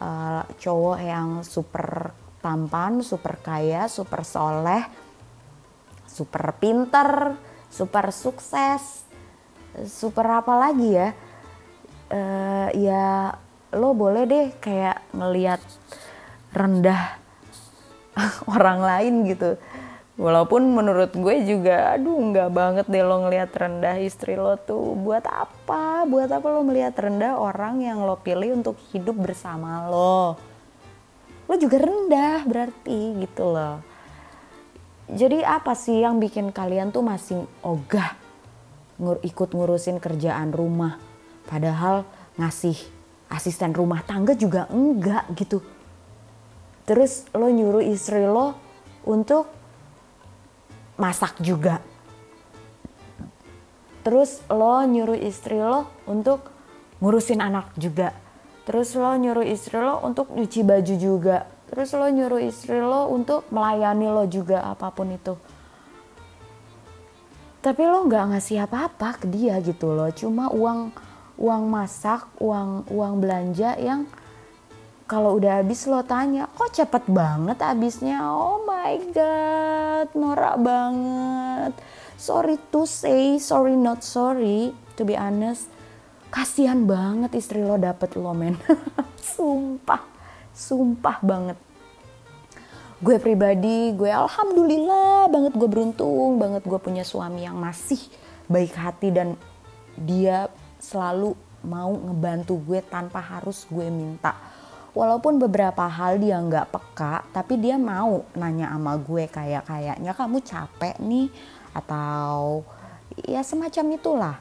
uh, 0.00 0.42
cowok 0.56 0.98
yang 1.00 1.28
super 1.44 2.12
tampan 2.40 3.02
super 3.02 3.42
kaya 3.42 3.90
super 3.90 4.22
soleh 4.22 4.86
super 6.06 6.54
pinter 6.62 7.34
super 7.66 8.14
sukses 8.14 9.04
super 9.84 10.26
apa 10.44 10.54
lagi 10.56 10.90
ya? 10.94 11.08
Uh, 12.06 12.68
ya 12.78 13.34
lo 13.74 13.92
boleh 13.92 14.24
deh 14.24 14.46
kayak 14.62 15.02
ngeliat 15.10 15.58
rendah 16.54 17.18
orang 18.54 18.80
lain 18.80 19.14
gitu 19.28 19.58
walaupun 20.16 20.72
menurut 20.72 21.12
gue 21.12 21.44
juga 21.44 21.92
aduh 21.92 22.16
nggak 22.16 22.50
banget 22.50 22.86
deh 22.88 23.04
lo 23.04 23.24
ngeliat 23.24 23.52
rendah 23.52 23.96
istri 24.00 24.34
lo 24.34 24.56
tuh. 24.56 24.96
Buat 24.96 25.28
apa? 25.28 26.08
Buat 26.08 26.32
apa 26.32 26.46
lo 26.48 26.64
melihat 26.64 26.96
rendah 26.96 27.36
orang 27.36 27.84
yang 27.84 28.02
lo 28.02 28.16
pilih 28.20 28.56
untuk 28.56 28.80
hidup 28.92 29.16
bersama 29.16 29.86
lo? 29.88 30.36
Lo 31.46 31.54
juga 31.60 31.84
rendah 31.84 32.42
berarti 32.48 33.22
gitu 33.22 33.44
loh. 33.52 33.78
Jadi 35.06 35.38
apa 35.46 35.78
sih 35.78 36.02
yang 36.02 36.18
bikin 36.18 36.50
kalian 36.50 36.90
tuh 36.90 37.06
masih 37.06 37.46
ogah 37.62 38.18
ngur 38.98 39.22
ikut 39.22 39.54
ngurusin 39.54 40.02
kerjaan 40.02 40.50
rumah? 40.50 40.98
Padahal 41.46 42.02
ngasih 42.34 42.74
asisten 43.30 43.70
rumah 43.70 44.02
tangga 44.02 44.34
juga 44.34 44.66
enggak 44.72 45.30
gitu. 45.38 45.62
Terus 46.86 47.26
lo 47.34 47.46
nyuruh 47.46 47.86
istri 47.86 48.26
lo 48.26 48.58
untuk 49.06 49.55
masak 50.96 51.40
juga. 51.40 51.80
Terus 54.06 54.38
lo 54.52 54.84
nyuruh 54.86 55.18
istri 55.18 55.58
lo 55.58 55.90
untuk 56.06 56.48
ngurusin 57.02 57.42
anak 57.42 57.74
juga. 57.74 58.14
Terus 58.66 58.94
lo 58.98 59.14
nyuruh 59.14 59.46
istri 59.46 59.78
lo 59.78 60.02
untuk 60.02 60.30
nyuci 60.34 60.62
baju 60.62 60.94
juga. 60.94 61.46
Terus 61.66 61.90
lo 61.94 62.06
nyuruh 62.06 62.42
istri 62.42 62.78
lo 62.78 63.10
untuk 63.10 63.46
melayani 63.50 64.06
lo 64.06 64.24
juga 64.30 64.62
apa 64.62 64.94
pun 64.94 65.10
itu. 65.10 65.34
Tapi 67.62 67.82
lo 67.82 68.06
nggak 68.06 68.30
ngasih 68.30 68.62
apa-apa 68.62 69.22
ke 69.22 69.26
dia 69.26 69.58
gitu 69.58 69.90
loh. 69.90 70.06
Cuma 70.14 70.54
uang 70.54 70.94
uang 71.34 71.62
masak, 71.66 72.30
uang 72.38 72.86
uang 72.86 73.14
belanja 73.18 73.74
yang 73.74 74.06
kalau 75.06 75.38
udah 75.38 75.62
habis 75.62 75.86
lo 75.86 76.02
tanya, 76.02 76.50
kok 76.58 76.74
cepet 76.74 77.06
banget 77.06 77.62
habisnya? 77.62 78.26
Oh 78.26 78.66
my 78.66 78.94
god, 79.14 80.10
norak 80.18 80.58
banget. 80.58 81.72
Sorry 82.18 82.58
to 82.74 82.82
say, 82.90 83.38
sorry 83.38 83.78
not 83.78 84.02
sorry. 84.02 84.74
To 84.98 85.06
be 85.06 85.14
honest, 85.14 85.70
kasihan 86.34 86.90
banget 86.90 87.38
istri 87.38 87.62
lo 87.62 87.78
dapet 87.78 88.18
lo 88.18 88.34
men. 88.34 88.58
sumpah, 89.30 90.02
sumpah 90.50 91.22
banget. 91.22 91.58
Gue 92.98 93.22
pribadi, 93.22 93.94
gue 93.94 94.10
alhamdulillah 94.10 95.30
banget 95.30 95.52
gue 95.54 95.68
beruntung 95.70 96.40
banget 96.42 96.66
gue 96.66 96.80
punya 96.82 97.06
suami 97.06 97.46
yang 97.46 97.54
masih 97.54 98.00
baik 98.50 98.74
hati 98.74 99.14
dan 99.14 99.38
dia 99.94 100.50
selalu 100.82 101.38
mau 101.62 101.94
ngebantu 101.94 102.58
gue 102.58 102.82
tanpa 102.82 103.22
harus 103.22 103.62
gue 103.70 103.86
minta. 103.86 104.55
Walaupun 104.96 105.36
beberapa 105.36 105.84
hal 105.84 106.16
dia 106.16 106.40
nggak 106.40 106.72
peka, 106.72 107.28
tapi 107.28 107.60
dia 107.60 107.76
mau 107.76 108.24
nanya 108.32 108.72
sama 108.72 108.96
gue 108.96 109.28
kayak 109.28 109.68
kayaknya 109.68 110.16
kamu 110.16 110.40
capek 110.40 110.96
nih 111.04 111.28
atau 111.76 112.64
ya 113.28 113.44
semacam 113.44 113.84
itulah. 113.92 114.36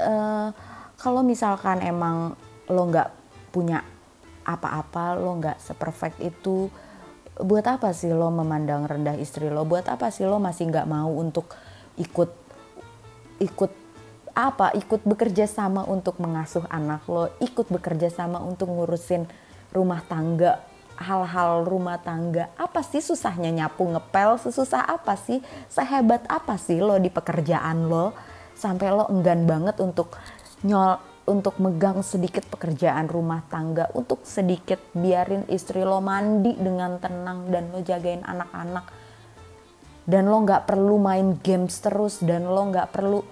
Uh, 0.00 0.48
kalau 0.96 1.20
misalkan 1.20 1.84
emang 1.84 2.32
lo 2.72 2.82
nggak 2.88 3.12
punya 3.52 3.84
apa-apa, 4.48 5.12
lo 5.12 5.36
nggak 5.36 5.60
seperfect 5.60 6.16
itu, 6.24 6.72
buat 7.36 7.68
apa 7.68 7.92
sih 7.92 8.16
lo 8.16 8.32
memandang 8.32 8.88
rendah 8.88 9.16
istri 9.20 9.52
lo? 9.52 9.68
Buat 9.68 9.92
apa 9.92 10.08
sih 10.08 10.24
lo 10.24 10.40
masih 10.40 10.72
nggak 10.72 10.88
mau 10.88 11.12
untuk 11.12 11.52
ikut 12.00 12.32
ikut 13.44 13.72
apa? 14.48 14.72
Ikut 14.72 15.04
bekerja 15.04 15.44
sama 15.44 15.84
untuk 15.84 16.16
mengasuh 16.16 16.64
anak 16.72 17.04
lo? 17.04 17.28
Ikut 17.44 17.68
bekerja 17.68 18.08
sama 18.08 18.40
untuk 18.40 18.72
ngurusin 18.72 19.28
rumah 19.76 20.00
tangga 20.08 20.64
hal-hal 21.00 21.64
rumah 21.64 21.96
tangga? 21.96 22.52
Apa 22.60 22.84
sih 22.84 23.00
susahnya 23.00 23.48
nyapu 23.50 23.88
ngepel? 23.88 24.36
Sesusah 24.36 24.84
apa 24.84 25.16
sih? 25.16 25.40
Sehebat 25.72 26.28
apa 26.28 26.60
sih 26.60 26.78
lo 26.78 27.00
di 27.00 27.08
pekerjaan 27.08 27.88
lo? 27.88 28.12
Sampai 28.52 28.92
lo 28.92 29.08
enggan 29.08 29.48
banget 29.48 29.80
untuk 29.80 30.12
nyol 30.60 31.00
untuk 31.24 31.56
megang 31.62 32.04
sedikit 32.04 32.44
pekerjaan 32.52 33.06
rumah 33.08 33.46
tangga 33.48 33.86
untuk 33.94 34.26
sedikit 34.26 34.82
biarin 34.92 35.46
istri 35.48 35.80
lo 35.86 36.02
mandi 36.02 36.58
dengan 36.58 36.98
tenang 37.00 37.48
dan 37.48 37.72
lo 37.72 37.80
jagain 37.80 38.20
anak-anak. 38.20 38.84
Dan 40.04 40.28
lo 40.28 40.42
nggak 40.42 40.68
perlu 40.68 41.00
main 41.00 41.38
games 41.40 41.80
terus 41.80 42.20
dan 42.20 42.44
lo 42.44 42.68
nggak 42.68 42.92
perlu 42.92 43.22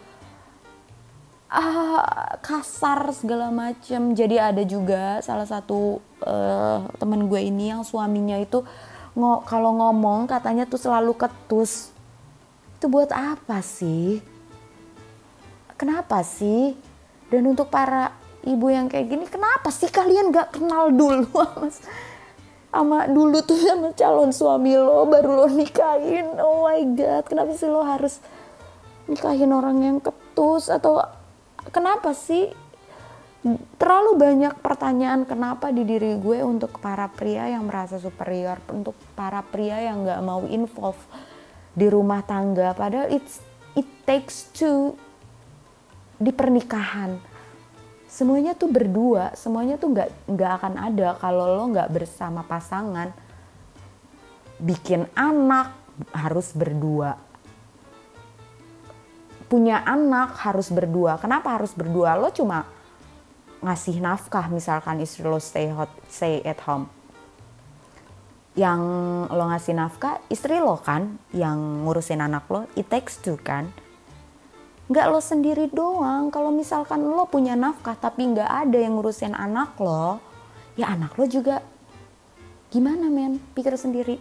ah, 1.49 2.37
kasar 2.41 3.13
segala 3.13 3.49
macem. 3.49 4.13
Jadi 4.15 4.37
ada 4.37 4.63
juga 4.65 5.21
salah 5.25 5.49
satu 5.49 6.01
uh, 6.25 6.85
temen 6.97 7.29
gue 7.29 7.41
ini 7.41 7.73
yang 7.73 7.83
suaminya 7.83 8.37
itu 8.41 8.65
ngo 9.19 9.43
kalau 9.49 9.75
ngomong 9.75 10.29
katanya 10.29 10.69
tuh 10.69 10.81
selalu 10.81 11.17
ketus. 11.17 11.91
Itu 12.79 12.87
buat 12.87 13.11
apa 13.11 13.59
sih? 13.65 14.23
Kenapa 15.75 16.23
sih? 16.23 16.79
Dan 17.29 17.51
untuk 17.51 17.69
para 17.69 18.15
ibu 18.47 18.67
yang 18.71 18.87
kayak 18.87 19.07
gini 19.11 19.27
kenapa 19.27 19.69
sih 19.69 19.91
kalian 19.91 20.31
gak 20.31 20.57
kenal 20.57 20.89
dulu 20.89 21.29
mas 21.61 21.83
sama 22.69 23.09
dulu 23.11 23.43
tuh 23.43 23.59
sama 23.59 23.91
calon 23.97 24.31
suami 24.31 24.77
lo 24.77 25.09
baru 25.09 25.45
lo 25.45 25.47
nikahin? 25.51 26.37
Oh 26.39 26.69
my 26.69 26.83
god 26.95 27.25
kenapa 27.27 27.53
sih 27.57 27.69
lo 27.69 27.83
harus 27.83 28.21
nikahin 29.09 29.51
orang 29.51 29.81
yang 29.81 29.99
ketus 29.99 30.69
atau 30.69 31.01
kenapa 31.71 32.15
sih? 32.15 32.51
Terlalu 33.79 34.19
banyak 34.19 34.55
pertanyaan 34.59 35.23
kenapa 35.23 35.71
di 35.71 35.87
diri 35.87 36.19
gue 36.19 36.43
untuk 36.43 36.83
para 36.83 37.07
pria 37.07 37.47
yang 37.47 37.71
merasa 37.71 37.97
superior 38.03 38.59
untuk 38.75 38.99
para 39.15 39.47
pria 39.47 39.79
yang 39.79 40.03
nggak 40.03 40.21
mau 40.27 40.43
involve 40.51 40.99
di 41.79 41.87
rumah 41.87 42.27
tangga. 42.27 42.75
Padahal 42.75 43.15
it's 43.15 43.39
it 43.79 43.87
takes 44.03 44.51
two 44.51 44.99
di 46.19 46.35
pernikahan. 46.35 47.23
Semuanya 48.11 48.59
tuh 48.59 48.75
berdua 48.75 49.39
semuanya 49.39 49.79
tuh 49.79 49.95
nggak 49.95 50.35
nggak 50.35 50.53
akan 50.59 50.75
ada 50.75 51.09
kalau 51.23 51.47
lo 51.47 51.65
nggak 51.71 51.95
bersama 51.95 52.43
pasangan. 52.43 53.15
Bikin 54.59 55.07
anak 55.15 55.79
harus 56.11 56.51
berdua 56.59 57.28
punya 59.49 59.81
anak 59.83 60.37
harus 60.45 60.69
berdua. 60.69 61.17
Kenapa 61.17 61.57
harus 61.57 61.73
berdua? 61.73 62.15
Lo 62.21 62.29
cuma 62.29 62.69
ngasih 63.65 63.99
nafkah 63.99 64.47
misalkan 64.53 65.03
istri 65.03 65.27
lo 65.27 65.41
stay 65.41 65.73
hot, 65.73 65.91
stay 66.07 66.45
at 66.45 66.61
home. 66.69 66.87
Yang 68.55 68.81
lo 69.33 69.45
ngasih 69.49 69.75
nafkah 69.75 70.21
istri 70.29 70.61
lo 70.61 70.79
kan 70.79 71.17
yang 71.33 71.89
ngurusin 71.89 72.21
anak 72.21 72.45
lo. 72.53 72.69
It 72.77 72.93
takes 72.93 73.19
two 73.19 73.41
kan. 73.41 73.73
Nggak 74.93 75.07
lo 75.09 75.21
sendiri 75.25 75.73
doang. 75.73 76.29
Kalau 76.29 76.53
misalkan 76.53 77.03
lo 77.09 77.25
punya 77.27 77.57
nafkah 77.57 77.97
tapi 77.97 78.29
nggak 78.29 78.69
ada 78.69 78.79
yang 78.79 79.01
ngurusin 79.01 79.33
anak 79.33 79.75
lo, 79.81 80.21
ya 80.77 80.93
anak 80.93 81.17
lo 81.17 81.25
juga 81.25 81.65
gimana 82.69 83.09
men? 83.09 83.41
Pikir 83.57 83.73
sendiri. 83.81 84.21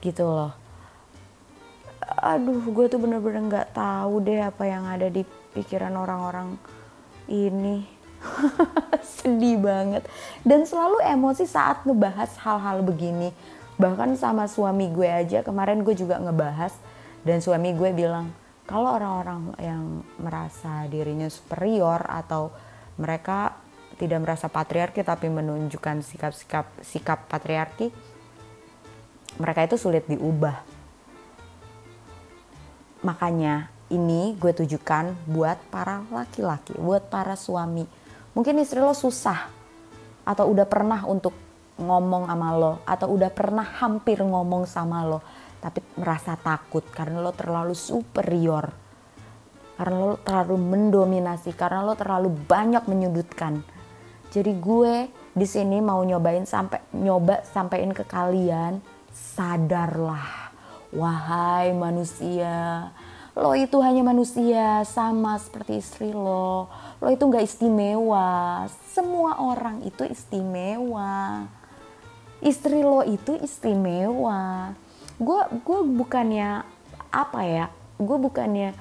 Gitu 0.00 0.24
loh 0.24 0.59
aduh 2.20 2.60
gue 2.60 2.86
tuh 2.92 3.00
bener-bener 3.00 3.42
nggak 3.48 3.68
-bener 3.72 3.76
tahu 3.76 4.12
deh 4.20 4.40
apa 4.44 4.64
yang 4.68 4.84
ada 4.84 5.08
di 5.08 5.24
pikiran 5.56 5.96
orang-orang 5.96 6.54
ini. 7.30 7.86
Sedih 9.16 9.56
banget. 9.56 10.04
Dan 10.44 10.68
selalu 10.68 11.00
emosi 11.00 11.48
saat 11.48 11.82
ngebahas 11.88 12.36
hal-hal 12.44 12.84
begini. 12.84 13.32
Bahkan 13.80 14.20
sama 14.20 14.44
suami 14.44 14.92
gue 14.92 15.08
aja 15.08 15.40
kemarin 15.40 15.80
gue 15.80 15.96
juga 15.96 16.20
ngebahas. 16.20 16.76
Dan 17.24 17.40
suami 17.40 17.72
gue 17.72 17.90
bilang 17.96 18.28
kalau 18.68 18.94
orang-orang 18.94 19.56
yang 19.58 20.06
merasa 20.20 20.86
dirinya 20.86 21.26
superior 21.26 22.04
atau 22.06 22.54
mereka 23.00 23.56
tidak 23.98 24.22
merasa 24.22 24.46
patriarki 24.48 25.04
tapi 25.04 25.28
menunjukkan 25.28 26.00
sikap-sikap 26.00 26.70
sikap 26.80 27.28
patriarki 27.28 27.92
mereka 29.36 29.68
itu 29.68 29.76
sulit 29.76 30.08
diubah 30.08 30.69
Makanya 33.00 33.72
ini 33.90 34.36
gue 34.36 34.52
tujukan 34.54 35.16
buat 35.26 35.58
para 35.72 36.04
laki-laki, 36.12 36.76
buat 36.76 37.08
para 37.08 37.34
suami. 37.34 37.84
Mungkin 38.36 38.62
istri 38.62 38.78
lo 38.78 38.94
susah 38.94 39.50
atau 40.22 40.46
udah 40.52 40.66
pernah 40.68 41.02
untuk 41.08 41.34
ngomong 41.80 42.28
sama 42.28 42.48
lo 42.54 42.72
atau 42.84 43.08
udah 43.16 43.32
pernah 43.32 43.64
hampir 43.64 44.20
ngomong 44.20 44.68
sama 44.68 45.02
lo 45.08 45.24
tapi 45.60 45.80
merasa 45.96 46.36
takut 46.40 46.84
karena 46.88 47.20
lo 47.20 47.32
terlalu 47.36 47.76
superior. 47.76 48.68
Karena 49.80 50.12
lo 50.12 50.20
terlalu 50.20 50.60
mendominasi, 50.60 51.56
karena 51.56 51.80
lo 51.80 51.96
terlalu 51.96 52.28
banyak 52.28 52.84
menyudutkan. 52.84 53.64
Jadi 54.28 54.52
gue 54.60 55.08
di 55.32 55.46
sini 55.48 55.80
mau 55.80 56.04
nyobain 56.04 56.44
sampai 56.44 56.84
nyoba 57.00 57.40
sampein 57.48 57.96
ke 57.96 58.04
kalian 58.04 58.84
sadarlah 59.08 60.49
Wahai 60.90 61.70
manusia, 61.70 62.90
lo 63.38 63.54
itu 63.54 63.78
hanya 63.78 64.02
manusia 64.02 64.82
sama 64.82 65.38
seperti 65.38 65.78
istri 65.78 66.10
lo. 66.10 66.66
Lo 66.98 67.06
itu 67.06 67.22
gak 67.30 67.46
istimewa. 67.46 68.66
Semua 68.90 69.38
orang 69.38 69.86
itu 69.86 70.02
istimewa. 70.02 71.46
Istri 72.42 72.82
lo 72.82 73.06
itu 73.06 73.38
istimewa. 73.38 74.74
Gue 75.22 75.40
gue 75.62 75.80
bukannya 75.94 76.66
apa 77.14 77.40
ya? 77.46 77.66
Gue 77.94 78.18
bukannya 78.18 78.74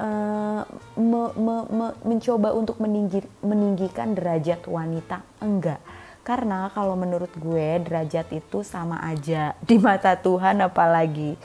uh, 0.00 0.64
me, 0.96 1.22
me, 1.36 1.56
me, 1.68 1.86
mencoba 2.08 2.56
untuk 2.56 2.80
meninggi, 2.80 3.20
meninggikan 3.44 4.16
derajat 4.16 4.64
wanita. 4.64 5.20
Enggak 5.44 5.99
karena 6.20 6.68
kalau 6.76 6.96
menurut 6.96 7.32
gue 7.36 7.80
derajat 7.80 8.28
itu 8.36 8.60
sama 8.60 9.00
aja 9.00 9.56
di 9.68 9.80
mata 9.80 10.16
Tuhan 10.16 10.60
apalagi. 10.64 11.36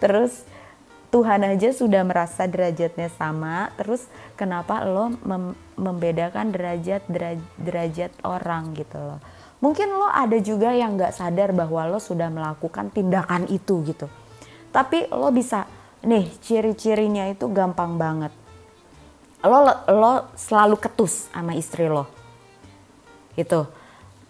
Terus 0.00 0.46
Tuhan 1.10 1.42
aja 1.42 1.74
sudah 1.74 2.06
merasa 2.06 2.46
derajatnya 2.46 3.10
sama, 3.18 3.74
terus 3.74 4.06
kenapa 4.38 4.86
lo 4.86 5.10
mem 5.26 5.58
membedakan 5.74 6.54
derajat 6.54 7.02
derajat 7.58 8.14
orang 8.22 8.78
gitu 8.78 8.94
loh. 8.94 9.18
Mungkin 9.58 9.90
lo 9.90 10.06
ada 10.06 10.38
juga 10.38 10.70
yang 10.70 10.94
nggak 10.94 11.12
sadar 11.12 11.50
bahwa 11.50 11.90
lo 11.90 11.98
sudah 11.98 12.30
melakukan 12.30 12.94
tindakan 12.94 13.50
itu 13.50 13.82
gitu. 13.90 14.06
Tapi 14.70 15.10
lo 15.10 15.34
bisa, 15.34 15.66
nih 16.06 16.30
ciri-cirinya 16.40 17.26
itu 17.26 17.50
gampang 17.50 17.98
banget. 17.98 18.32
Lo, 19.42 19.66
lo 19.90 20.30
selalu 20.38 20.78
ketus 20.78 21.26
sama 21.34 21.58
istri 21.58 21.90
lo. 21.90 22.06
Gitu 23.34 23.79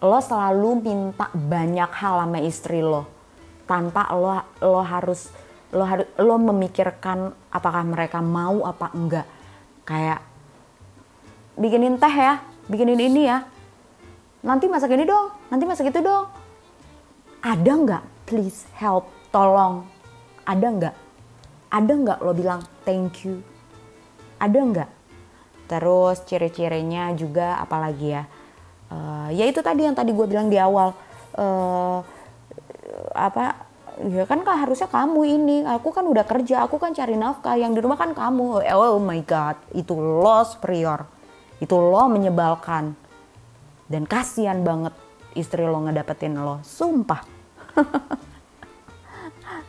lo 0.01 0.17
selalu 0.17 0.81
minta 0.81 1.29
banyak 1.29 1.91
hal 1.93 2.25
sama 2.25 2.41
istri 2.41 2.81
lo. 2.81 3.05
Tanpa 3.69 4.09
lo 4.17 4.33
lo 4.65 4.81
harus 4.81 5.29
lo 5.71 5.85
harus 5.85 6.09
lo 6.17 6.35
memikirkan 6.41 7.29
apakah 7.53 7.85
mereka 7.85 8.17
mau 8.19 8.65
apa 8.65 8.89
enggak. 8.97 9.29
Kayak 9.85 10.25
bikinin 11.53 12.01
teh 12.01 12.15
ya 12.17 12.41
bikinin 12.65 12.97
ini 12.97 13.29
ya. 13.29 13.45
Nanti 14.41 14.65
masak 14.65 14.89
ini 14.97 15.05
dong 15.05 15.29
nanti 15.53 15.69
masak 15.69 15.93
itu 15.93 16.01
dong. 16.01 16.25
Ada 17.45 17.71
nggak 17.71 18.03
please 18.25 18.65
help 18.81 19.05
tolong? 19.29 19.85
Ada 20.49 20.65
nggak? 20.65 20.95
Ada 21.69 21.93
nggak 21.93 22.19
lo 22.25 22.33
bilang 22.33 22.65
thank 22.81 23.21
you? 23.21 23.45
Ada 24.41 24.57
nggak? 24.57 24.89
Terus 25.69 26.25
ciri-cirinya 26.25 27.13
juga 27.13 27.61
apalagi 27.61 28.17
ya 28.17 28.25
uh, 28.91 29.29
ya 29.31 29.47
itu 29.47 29.63
tadi 29.63 29.87
yang 29.87 29.95
tadi 29.95 30.11
gue 30.11 30.27
bilang 30.27 30.51
di 30.51 30.59
awal. 30.59 30.93
Uh, 31.31 32.03
apa 33.15 33.55
ya 34.03 34.27
kan 34.27 34.43
kak 34.43 34.67
harusnya 34.67 34.89
kamu 34.91 35.21
ini. 35.25 35.57
Aku 35.65 35.95
kan 35.95 36.03
udah 36.03 36.27
kerja 36.27 36.67
aku 36.67 36.77
kan 36.77 36.91
cari 36.91 37.15
nafkah. 37.15 37.55
Yang 37.55 37.79
di 37.79 37.81
rumah 37.87 37.97
kan 37.97 38.11
kamu. 38.11 38.67
Oh 38.75 38.99
my 38.99 39.21
god 39.23 39.55
itu 39.71 39.95
lo 39.95 40.43
superior 40.43 41.07
itu 41.63 41.75
lo 41.77 42.03
menyebalkan. 42.11 42.93
Dan 43.87 44.07
kasihan 44.07 44.63
banget 44.63 44.95
istri 45.37 45.63
lo 45.63 45.79
ngedapetin 45.83 46.35
lo. 46.35 46.59
Sumpah. 46.63 47.21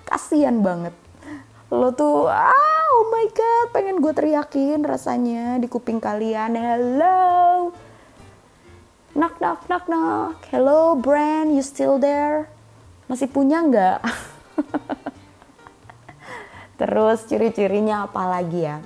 Kasihan 0.08 0.62
banget. 0.62 0.94
Lo 1.72 1.94
tuh 1.94 2.28
ah, 2.28 2.84
oh 2.98 3.08
my 3.08 3.26
god 3.32 3.66
pengen 3.72 4.02
gue 4.02 4.12
teriakin 4.12 4.84
rasanya 4.84 5.56
di 5.56 5.70
kuping 5.70 6.02
kalian. 6.02 6.58
Hello 6.58 7.72
knock 9.12 9.40
knock 9.40 9.68
knock 9.68 9.88
knock. 9.92 10.40
Hello 10.48 10.96
brand 10.96 11.52
you 11.52 11.60
still 11.60 12.00
there? 12.00 12.48
Masih 13.12 13.28
punya 13.28 13.60
nggak? 13.60 14.00
Terus 16.80 17.20
ciri-cirinya 17.28 18.08
apa 18.08 18.24
lagi 18.24 18.64
ya? 18.64 18.80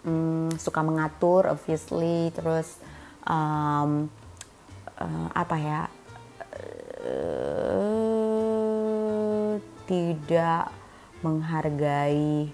Hmm, 0.00 0.48
suka 0.56 0.80
mengatur 0.80 1.52
obviously. 1.52 2.32
Terus 2.32 2.80
um, 3.28 4.08
uh, 4.96 5.28
apa 5.36 5.56
ya? 5.60 5.92
Uh, 7.04 8.40
tidak 9.84 10.72
menghargai 11.20 12.48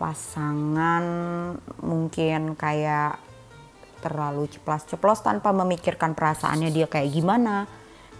pasangan. 0.00 1.04
Mungkin 1.84 2.56
kayak 2.56 3.20
terlalu 4.04 4.44
ceplas-ceplos 4.52 5.24
tanpa 5.24 5.48
memikirkan 5.56 6.12
perasaannya 6.12 6.68
dia 6.68 6.84
kayak 6.84 7.08
gimana. 7.08 7.64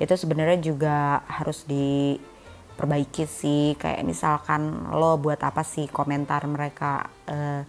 Itu 0.00 0.16
sebenarnya 0.16 0.64
juga 0.64 1.20
harus 1.28 1.68
diperbaiki 1.68 3.28
sih. 3.28 3.76
Kayak 3.76 4.08
misalkan 4.08 4.88
lo 4.88 5.20
buat 5.20 5.44
apa 5.44 5.60
sih 5.60 5.84
komentar 5.92 6.48
mereka 6.48 7.04
uh, 7.28 7.60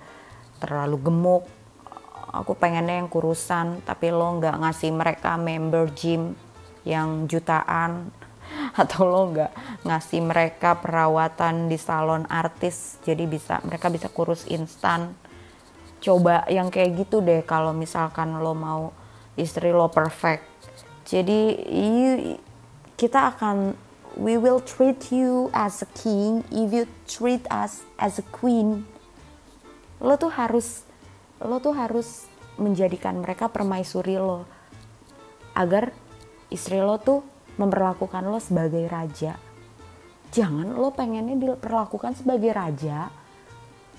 terlalu 0.63 0.97
gemuk. 1.03 1.43
Aku 2.31 2.55
pengennya 2.55 3.03
yang 3.03 3.11
kurusan 3.11 3.83
tapi 3.83 4.15
lo 4.15 4.39
nggak 4.39 4.63
ngasih 4.63 4.95
mereka 4.95 5.35
member 5.35 5.91
gym 5.91 6.31
yang 6.87 7.27
jutaan. 7.27 8.15
Atau 8.79 9.03
lo 9.03 9.35
nggak 9.35 9.83
ngasih 9.83 10.23
mereka 10.23 10.79
perawatan 10.79 11.67
di 11.67 11.75
salon 11.75 12.23
artis 12.31 13.03
jadi 13.03 13.27
bisa 13.27 13.59
mereka 13.67 13.91
bisa 13.91 14.07
kurus 14.07 14.47
instan 14.47 15.24
coba 16.05 16.45
yang 16.45 16.69
kayak 16.69 17.01
gitu 17.01 17.17
deh 17.25 17.41
kalau 17.41 17.73
misalkan 17.73 18.37
lo 18.37 18.53
mau 18.53 18.93
istri 19.33 19.73
lo 19.73 19.89
perfect. 19.89 20.45
Jadi 21.09 21.57
you, 21.65 22.37
kita 22.93 23.33
akan 23.33 23.73
we 24.13 24.37
will 24.37 24.61
treat 24.61 25.09
you 25.09 25.49
as 25.51 25.81
a 25.81 25.89
king 25.97 26.45
if 26.53 26.69
you 26.69 26.85
treat 27.09 27.41
us 27.49 27.81
as 27.97 28.21
a 28.21 28.25
queen. 28.29 28.85
Lo 29.97 30.13
tuh 30.21 30.29
harus 30.29 30.85
lo 31.41 31.57
tuh 31.57 31.73
harus 31.73 32.29
menjadikan 32.61 33.19
mereka 33.19 33.49
permaisuri 33.49 34.21
lo 34.21 34.45
agar 35.57 35.91
istri 36.53 36.79
lo 36.79 37.01
tuh 37.01 37.25
memperlakukan 37.57 38.29
lo 38.29 38.37
sebagai 38.37 38.85
raja. 38.85 39.41
Jangan 40.29 40.77
lo 40.77 40.93
pengennya 40.93 41.33
diperlakukan 41.33 42.13
sebagai 42.13 42.53
raja 42.53 43.09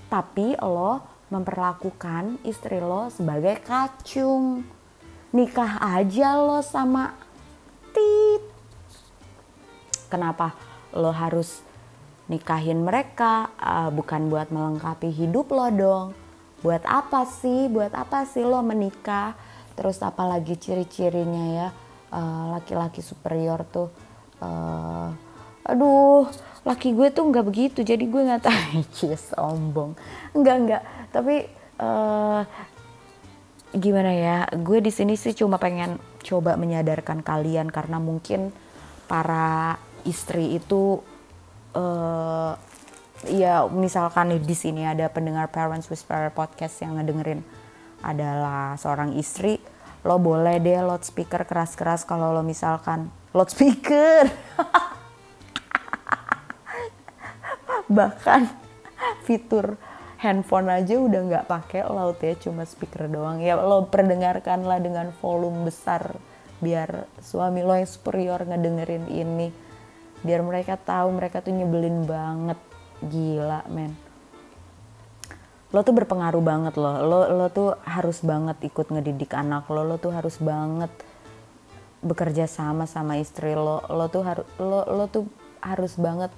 tapi 0.07 0.55
lo 0.55 1.16
memperlakukan 1.27 2.39
istri 2.47 2.79
lo 2.79 3.11
sebagai 3.11 3.59
kacung. 3.63 4.63
Nikah 5.35 5.83
aja 5.83 6.39
lo 6.39 6.63
sama 6.63 7.11
tit. 7.91 8.43
Kenapa 10.07 10.55
lo 10.95 11.11
harus 11.11 11.59
nikahin 12.31 12.83
mereka? 12.83 13.51
Uh, 13.59 13.89
bukan 13.91 14.31
buat 14.31 14.47
melengkapi 14.47 15.11
hidup 15.11 15.51
lo 15.51 15.67
dong. 15.67 16.07
Buat 16.63 16.87
apa 16.87 17.27
sih? 17.27 17.67
Buat 17.67 17.91
apa 17.91 18.23
sih 18.23 18.47
lo 18.47 18.63
menikah? 18.63 19.35
Terus 19.75 19.99
apalagi 19.99 20.55
ciri-cirinya 20.55 21.45
ya? 21.51 21.67
Uh, 22.07 22.55
laki-laki 22.55 23.03
uh, 23.03 23.07
superior 23.11 23.67
tuh 23.67 23.91
uh, 24.39 25.11
aduh 25.67 26.23
laki 26.63 26.95
gue 26.95 27.07
tuh 27.11 27.23
nggak 27.27 27.45
begitu. 27.47 27.79
Jadi 27.83 28.07
gue 28.07 28.21
nggak 28.27 28.43
tahu. 28.43 28.83
Sombong. 29.31 29.95
Nggak 30.35 30.57
nggak 30.67 30.83
tapi 31.11 31.47
uh, 31.79 32.43
gimana 33.75 34.11
ya 34.15 34.37
gue 34.55 34.79
di 34.79 34.91
sini 34.91 35.19
sih 35.19 35.35
cuma 35.35 35.59
pengen 35.59 35.99
coba 36.23 36.55
menyadarkan 36.55 37.21
kalian 37.21 37.67
karena 37.67 37.99
mungkin 37.99 38.55
para 39.07 39.75
istri 40.07 40.55
itu 40.55 41.03
uh, 41.75 42.55
ya 43.27 43.67
misalkan 43.67 44.39
di 44.39 44.55
sini 44.55 44.87
ada 44.87 45.09
pendengar 45.09 45.51
Parents 45.51 45.89
Whisperer 45.89 46.31
podcast 46.31 46.79
yang 46.83 46.99
ngedengerin 46.99 47.43
adalah 48.05 48.77
seorang 48.77 49.17
istri 49.17 49.59
lo 50.05 50.21
boleh 50.21 50.61
deh 50.61 50.79
loudspeaker 50.79 51.43
keras-keras 51.43 52.05
kalau 52.05 52.31
lo 52.31 52.45
misalkan 52.45 53.09
loudspeaker 53.33 54.29
bahkan 57.97 58.47
fitur 59.25 59.75
handphone 60.17 60.67
aja 60.73 60.97
udah 60.97 61.21
nggak 61.29 61.45
pakai 61.45 61.85
loud 61.85 62.17
ya 62.21 62.33
cuma 62.37 62.65
speaker 62.65 63.05
doang. 63.05 63.41
Ya 63.41 63.57
lo 63.57 63.85
perdengarkanlah 63.87 64.81
dengan 64.81 65.13
volume 65.21 65.69
besar 65.69 66.17
biar 66.57 67.05
suami 67.21 67.61
lo 67.61 67.77
yang 67.77 67.89
superior 67.89 68.41
ngedengerin 68.41 69.05
ini. 69.13 69.53
Biar 70.25 70.41
mereka 70.41 70.75
tahu 70.75 71.13
mereka 71.13 71.45
tuh 71.45 71.53
nyebelin 71.53 72.09
banget. 72.09 72.57
Gila 72.97 73.61
men. 73.69 73.93
Lo 75.69 75.85
tuh 75.85 75.93
berpengaruh 75.93 76.41
banget 76.41 76.73
lo 76.81 76.97
lo 77.05 77.19
lo 77.29 77.47
tuh 77.53 77.77
harus 77.85 78.25
banget 78.25 78.57
ikut 78.65 78.89
ngedidik 78.89 79.37
anak 79.37 79.69
lo. 79.69 79.85
Lo 79.85 80.01
tuh 80.01 80.17
harus 80.17 80.41
banget 80.41 80.89
bekerja 82.01 82.49
sama 82.49 82.89
sama 82.89 83.21
istri 83.21 83.53
lo. 83.53 83.85
Lo 83.85 84.09
tuh 84.09 84.25
harus 84.25 84.47
lo 84.57 84.81
lo 84.89 85.05
tuh 85.05 85.29
harus 85.61 85.93
banget 85.93 86.33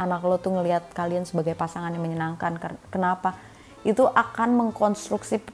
anak 0.00 0.24
lo 0.24 0.40
tuh 0.40 0.56
ngelihat 0.56 0.96
kalian 0.96 1.28
sebagai 1.28 1.52
pasangan 1.52 1.92
yang 1.92 2.00
menyenangkan 2.00 2.56
kenapa? 2.88 3.36
Itu 3.84 4.08
akan 4.08 4.56
mengkonstruksi 4.56 5.44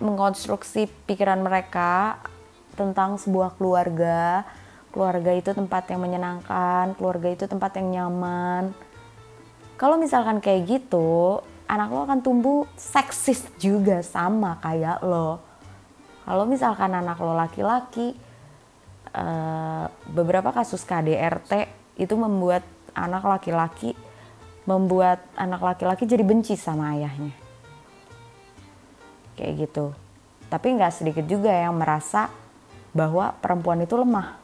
mengkonstruksi 0.00 0.88
pikiran 1.04 1.44
mereka 1.44 2.16
tentang 2.72 3.20
sebuah 3.20 3.60
keluarga. 3.60 4.48
Keluarga 4.88 5.34
itu 5.36 5.50
tempat 5.52 5.90
yang 5.90 6.00
menyenangkan 6.06 6.96
keluarga 6.96 7.28
itu 7.28 7.44
tempat 7.44 7.76
yang 7.76 7.92
nyaman. 7.92 8.72
Kalau 9.76 10.00
misalkan 10.00 10.40
kayak 10.40 10.64
gitu 10.70 11.42
anak 11.68 11.90
lo 11.92 12.06
akan 12.08 12.20
tumbuh 12.24 12.64
seksis 12.78 13.44
juga 13.60 14.00
sama 14.00 14.56
kayak 14.64 15.02
lo. 15.04 15.42
Kalau 16.24 16.48
misalkan 16.48 16.94
anak 16.94 17.20
lo 17.20 17.36
laki-laki 17.36 18.16
uh, 19.12 19.90
beberapa 20.08 20.54
kasus 20.54 20.86
KDRT 20.86 21.68
itu 22.00 22.14
membuat 22.14 22.62
anak 22.94 23.22
laki-laki 23.26 23.92
membuat 24.64 25.20
anak 25.36 25.60
laki-laki 25.60 26.08
jadi 26.08 26.24
benci 26.24 26.56
sama 26.56 26.96
ayahnya. 26.96 27.34
Kayak 29.36 29.68
gitu. 29.68 29.92
Tapi 30.48 30.66
nggak 30.78 30.94
sedikit 30.94 31.24
juga 31.26 31.52
yang 31.52 31.76
merasa 31.76 32.32
bahwa 32.94 33.34
perempuan 33.42 33.82
itu 33.84 33.98
lemah. 33.98 34.40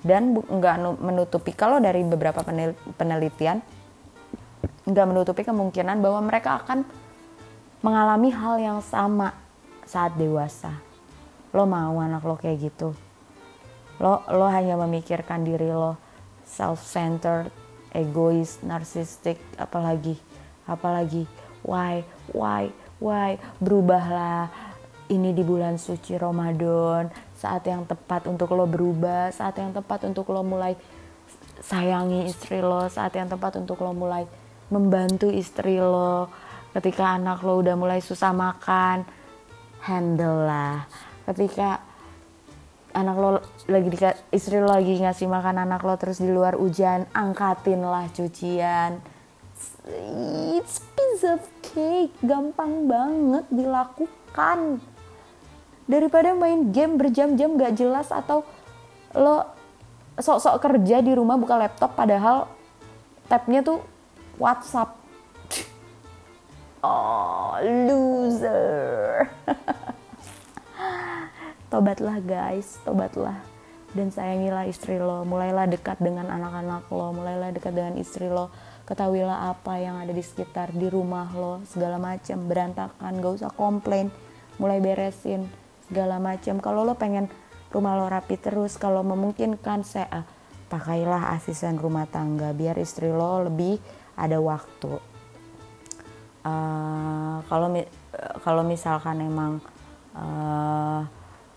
Dan 0.00 0.32
nggak 0.36 0.76
menutupi 1.00 1.52
kalau 1.52 1.76
dari 1.76 2.00
beberapa 2.04 2.40
penelitian 2.96 3.60
nggak 4.88 5.06
menutupi 5.08 5.44
kemungkinan 5.44 6.00
bahwa 6.00 6.24
mereka 6.24 6.56
akan 6.64 6.88
mengalami 7.84 8.32
hal 8.32 8.56
yang 8.60 8.78
sama 8.80 9.32
saat 9.84 10.16
dewasa. 10.16 10.72
Lo 11.52 11.66
mau 11.66 12.00
anak 12.00 12.22
lo 12.22 12.38
kayak 12.38 12.70
gitu? 12.70 12.94
Lo 14.00 14.24
lo 14.30 14.46
hanya 14.48 14.78
memikirkan 14.80 15.44
diri 15.44 15.68
lo 15.68 16.09
self-centered, 16.50 17.54
egois, 17.94 18.58
narsistik, 18.66 19.38
apalagi, 19.54 20.18
apalagi, 20.66 21.30
why, 21.62 22.02
why, 22.34 22.74
why, 22.98 23.38
berubahlah. 23.62 24.50
Ini 25.10 25.34
di 25.34 25.42
bulan 25.42 25.74
suci 25.74 26.14
Ramadan, 26.14 27.10
saat 27.34 27.66
yang 27.66 27.82
tepat 27.82 28.30
untuk 28.30 28.54
lo 28.54 28.62
berubah, 28.62 29.34
saat 29.34 29.58
yang 29.58 29.74
tepat 29.74 30.06
untuk 30.06 30.30
lo 30.30 30.46
mulai 30.46 30.78
sayangi 31.58 32.30
istri 32.30 32.62
lo, 32.62 32.86
saat 32.86 33.10
yang 33.18 33.26
tepat 33.26 33.58
untuk 33.58 33.82
lo 33.82 33.90
mulai 33.90 34.22
membantu 34.70 35.26
istri 35.26 35.82
lo. 35.82 36.30
Ketika 36.70 37.18
anak 37.18 37.42
lo 37.42 37.58
udah 37.58 37.74
mulai 37.74 37.98
susah 37.98 38.30
makan, 38.30 39.02
handle 39.82 40.46
lah. 40.46 40.86
Ketika 41.26 41.89
anak 42.94 43.16
lo 43.16 43.30
lagi 43.70 43.88
di 43.88 43.98
istri 44.34 44.58
lo 44.58 44.70
lagi 44.70 44.98
ngasih 44.98 45.30
makan 45.30 45.62
anak 45.62 45.82
lo 45.86 45.94
terus 45.94 46.18
di 46.18 46.30
luar 46.30 46.58
hujan 46.58 47.06
angkatin 47.14 47.80
lah 47.82 48.10
cucian. 48.10 48.98
It's 50.56 50.82
piece 50.96 51.24
of 51.26 51.42
cake 51.62 52.14
gampang 52.22 52.90
banget 52.90 53.44
dilakukan. 53.52 54.80
Daripada 55.90 56.34
main 56.38 56.70
game 56.70 56.94
berjam-jam 56.98 57.58
gak 57.58 57.74
jelas 57.74 58.14
atau 58.14 58.46
lo 59.14 59.42
sok-sok 60.18 60.62
kerja 60.62 61.02
di 61.02 61.12
rumah 61.14 61.34
buka 61.34 61.58
laptop 61.58 61.98
padahal 61.98 62.46
tabnya 63.26 63.62
tuh 63.62 63.82
WhatsApp. 64.38 64.96
Oh 66.80 67.60
loser 67.60 69.28
tobatlah 71.80 72.20
guys 72.20 72.76
tobatlah. 72.84 73.40
Dan 73.96 74.12
sayangilah 74.12 74.68
istri 74.68 75.00
lo. 75.00 75.24
Mulailah 75.24 75.64
dekat 75.64 75.96
dengan 75.96 76.28
anak-anak 76.28 76.92
lo. 76.92 77.16
Mulailah 77.16 77.56
dekat 77.56 77.72
dengan 77.72 77.96
istri 77.96 78.28
lo. 78.28 78.52
Ketahuilah 78.84 79.48
apa 79.48 79.80
yang 79.80 79.96
ada 79.96 80.12
di 80.12 80.20
sekitar 80.20 80.76
di 80.76 80.92
rumah 80.92 81.32
lo. 81.32 81.64
Segala 81.64 81.96
macam. 81.96 82.46
Berantakan. 82.46 83.16
Gak 83.16 83.32
usah 83.40 83.50
komplain. 83.56 84.12
Mulai 84.60 84.78
beresin. 84.84 85.48
Segala 85.88 86.20
macam. 86.20 86.60
Kalau 86.60 86.84
lo 86.84 86.94
pengen 87.00 87.32
rumah 87.72 87.96
lo 87.96 88.06
rapi 88.06 88.36
terus 88.36 88.76
kalau 88.76 89.00
memungkinkan 89.00 89.82
saya 89.82 90.22
ah, 90.22 90.24
pakailah 90.70 91.34
asisten 91.38 91.78
rumah 91.78 92.06
tangga 92.06 92.50
biar 92.50 92.78
istri 92.78 93.10
lo 93.10 93.46
lebih 93.46 93.78
ada 94.20 94.36
waktu. 94.38 95.00
Uh, 96.40 97.42
kalau 97.46 97.68
kalau 98.42 98.62
misalkan 98.64 99.22
emang 99.22 99.60
uh, 100.16 101.04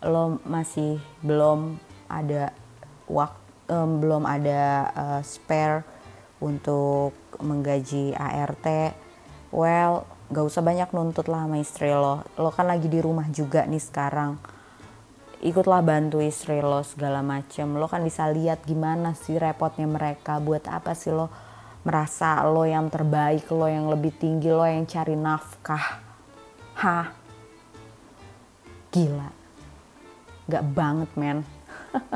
lo 0.03 0.39
masih 0.43 0.99
belum 1.23 1.79
ada 2.11 2.51
waktu 3.07 3.43
um, 3.71 3.99
belum 4.03 4.23
ada 4.27 4.91
uh, 4.91 5.21
spare 5.23 5.83
untuk 6.43 7.15
menggaji 7.39 8.11
ART 8.15 8.67
well 9.53 10.03
gak 10.33 10.45
usah 10.49 10.65
banyak 10.65 10.89
nuntut 10.91 11.29
lah 11.29 11.45
sama 11.45 11.61
istri 11.61 11.93
lo. 11.93 12.25
Lo 12.41 12.49
kan 12.49 12.65
lagi 12.65 12.89
di 12.89 12.97
rumah 12.97 13.29
juga 13.29 13.69
nih 13.69 13.83
sekarang. 13.83 14.41
Ikutlah 15.43 15.85
bantu 15.85 16.23
istri 16.23 16.57
lo 16.57 16.81
segala 16.81 17.21
macem. 17.21 17.77
Lo 17.77 17.85
kan 17.85 18.01
bisa 18.01 18.25
lihat 18.33 18.65
gimana 18.65 19.13
sih 19.13 19.37
repotnya 19.37 19.85
mereka 19.85 20.41
buat 20.41 20.65
apa 20.65 20.97
sih 20.97 21.13
lo 21.13 21.29
merasa 21.85 22.41
lo 22.47 22.65
yang 22.65 22.89
terbaik 22.89 23.45
lo 23.53 23.69
yang 23.69 23.91
lebih 23.91 24.15
tinggi 24.17 24.49
lo 24.49 24.65
yang 24.65 24.89
cari 24.89 25.13
nafkah. 25.13 26.01
Hah? 26.81 27.07
Gila 28.89 29.42
Gak 30.47 30.63
banget 30.75 31.09
men. 31.15 31.41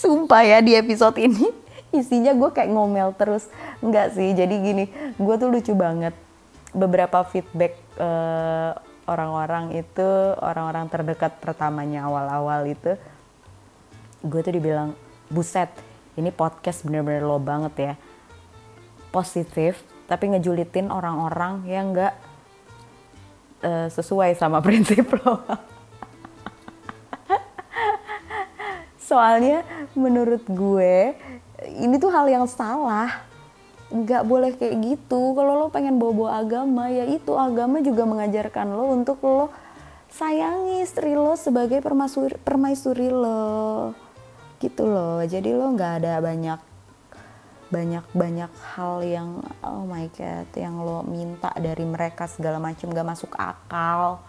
Sumpah 0.00 0.44
ya 0.44 0.58
di 0.60 0.76
episode 0.76 1.16
ini 1.16 1.48
isinya 1.92 2.36
gue 2.36 2.50
kayak 2.52 2.70
ngomel 2.72 3.16
terus. 3.16 3.48
Enggak 3.80 4.12
sih, 4.16 4.34
jadi 4.34 4.54
gini, 4.58 4.84
gue 5.16 5.34
tuh 5.38 5.48
lucu 5.48 5.72
banget. 5.72 6.12
Beberapa 6.76 7.24
feedback 7.24 7.78
uh, 7.96 8.76
orang-orang 9.08 9.72
itu, 9.72 10.10
orang-orang 10.42 10.90
terdekat 10.92 11.40
pertamanya 11.40 12.04
awal-awal 12.04 12.68
itu, 12.68 12.92
gue 14.20 14.40
tuh 14.44 14.52
dibilang, 14.52 14.92
buset, 15.32 15.72
ini 16.18 16.28
podcast 16.28 16.84
bener-bener 16.84 17.24
lo 17.24 17.40
banget 17.40 17.74
ya. 17.78 17.94
Positif, 19.08 19.80
tapi 20.04 20.36
ngejulitin 20.36 20.92
orang-orang 20.92 21.64
yang 21.64 21.96
gak 21.96 22.14
uh, 23.64 23.88
sesuai 23.88 24.36
sama 24.36 24.60
prinsip 24.66 25.08
lo. 25.24 25.40
Soalnya 29.08 29.64
menurut 29.96 30.44
gue 30.44 31.16
ini 31.64 31.96
tuh 31.96 32.12
hal 32.12 32.28
yang 32.28 32.44
salah. 32.44 33.24
Nggak 33.88 34.22
boleh 34.28 34.52
kayak 34.52 34.76
gitu. 34.84 35.32
Kalau 35.32 35.56
lo 35.56 35.66
pengen 35.72 35.96
bawa-bawa 35.96 36.44
agama 36.44 36.92
ya 36.92 37.08
itu 37.08 37.32
agama 37.32 37.80
juga 37.80 38.04
mengajarkan 38.04 38.68
lo 38.68 38.92
untuk 38.92 39.24
lo 39.24 39.48
sayangi 40.12 40.84
istri 40.84 41.16
lo 41.16 41.32
sebagai 41.40 41.80
permaisuri, 41.80 42.36
permaisuri 42.44 43.08
lo. 43.08 43.96
Gitu 44.60 44.84
loh. 44.84 45.24
Jadi 45.24 45.56
lo 45.56 45.72
nggak 45.72 46.04
ada 46.04 46.20
banyak 46.20 46.60
banyak-banyak 47.68 48.52
hal 48.76 49.04
yang 49.04 49.44
oh 49.60 49.84
my 49.84 50.08
god 50.16 50.48
yang 50.56 50.80
lo 50.80 51.04
minta 51.04 51.52
dari 51.52 51.84
mereka 51.84 52.24
segala 52.24 52.56
macam 52.56 52.88
gak 52.88 53.04
masuk 53.04 53.28
akal 53.36 54.24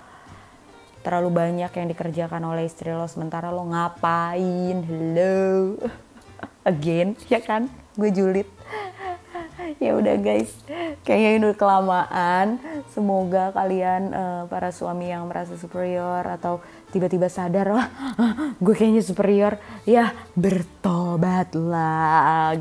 terlalu 1.01 1.29
banyak 1.31 1.71
yang 1.71 1.87
dikerjakan 1.89 2.43
oleh 2.47 2.67
istri 2.67 2.91
lo 2.91 3.07
sementara 3.07 3.49
lo 3.49 3.63
ngapain? 3.67 4.77
Hello. 4.83 5.79
Again 6.69 7.15
ya 7.31 7.39
kan? 7.39 7.71
Gue 7.97 8.11
julid. 8.11 8.47
Ya 9.77 9.93
udah 9.93 10.17
guys. 10.17 10.49
Kayaknya 11.05 11.29
ini 11.29 11.45
udah 11.53 11.59
kelamaan. 11.61 12.57
Semoga 12.89 13.53
kalian 13.53 14.09
uh, 14.11 14.43
para 14.49 14.73
suami 14.73 15.13
yang 15.13 15.29
merasa 15.29 15.53
superior 15.61 16.25
atau 16.25 16.57
tiba-tiba 16.89 17.29
sadar 17.29 17.69
wah 17.69 17.85
gue 18.63 18.73
kayaknya 18.73 19.05
superior 19.05 19.61
ya 19.85 20.09
bertobatlah 20.33 22.57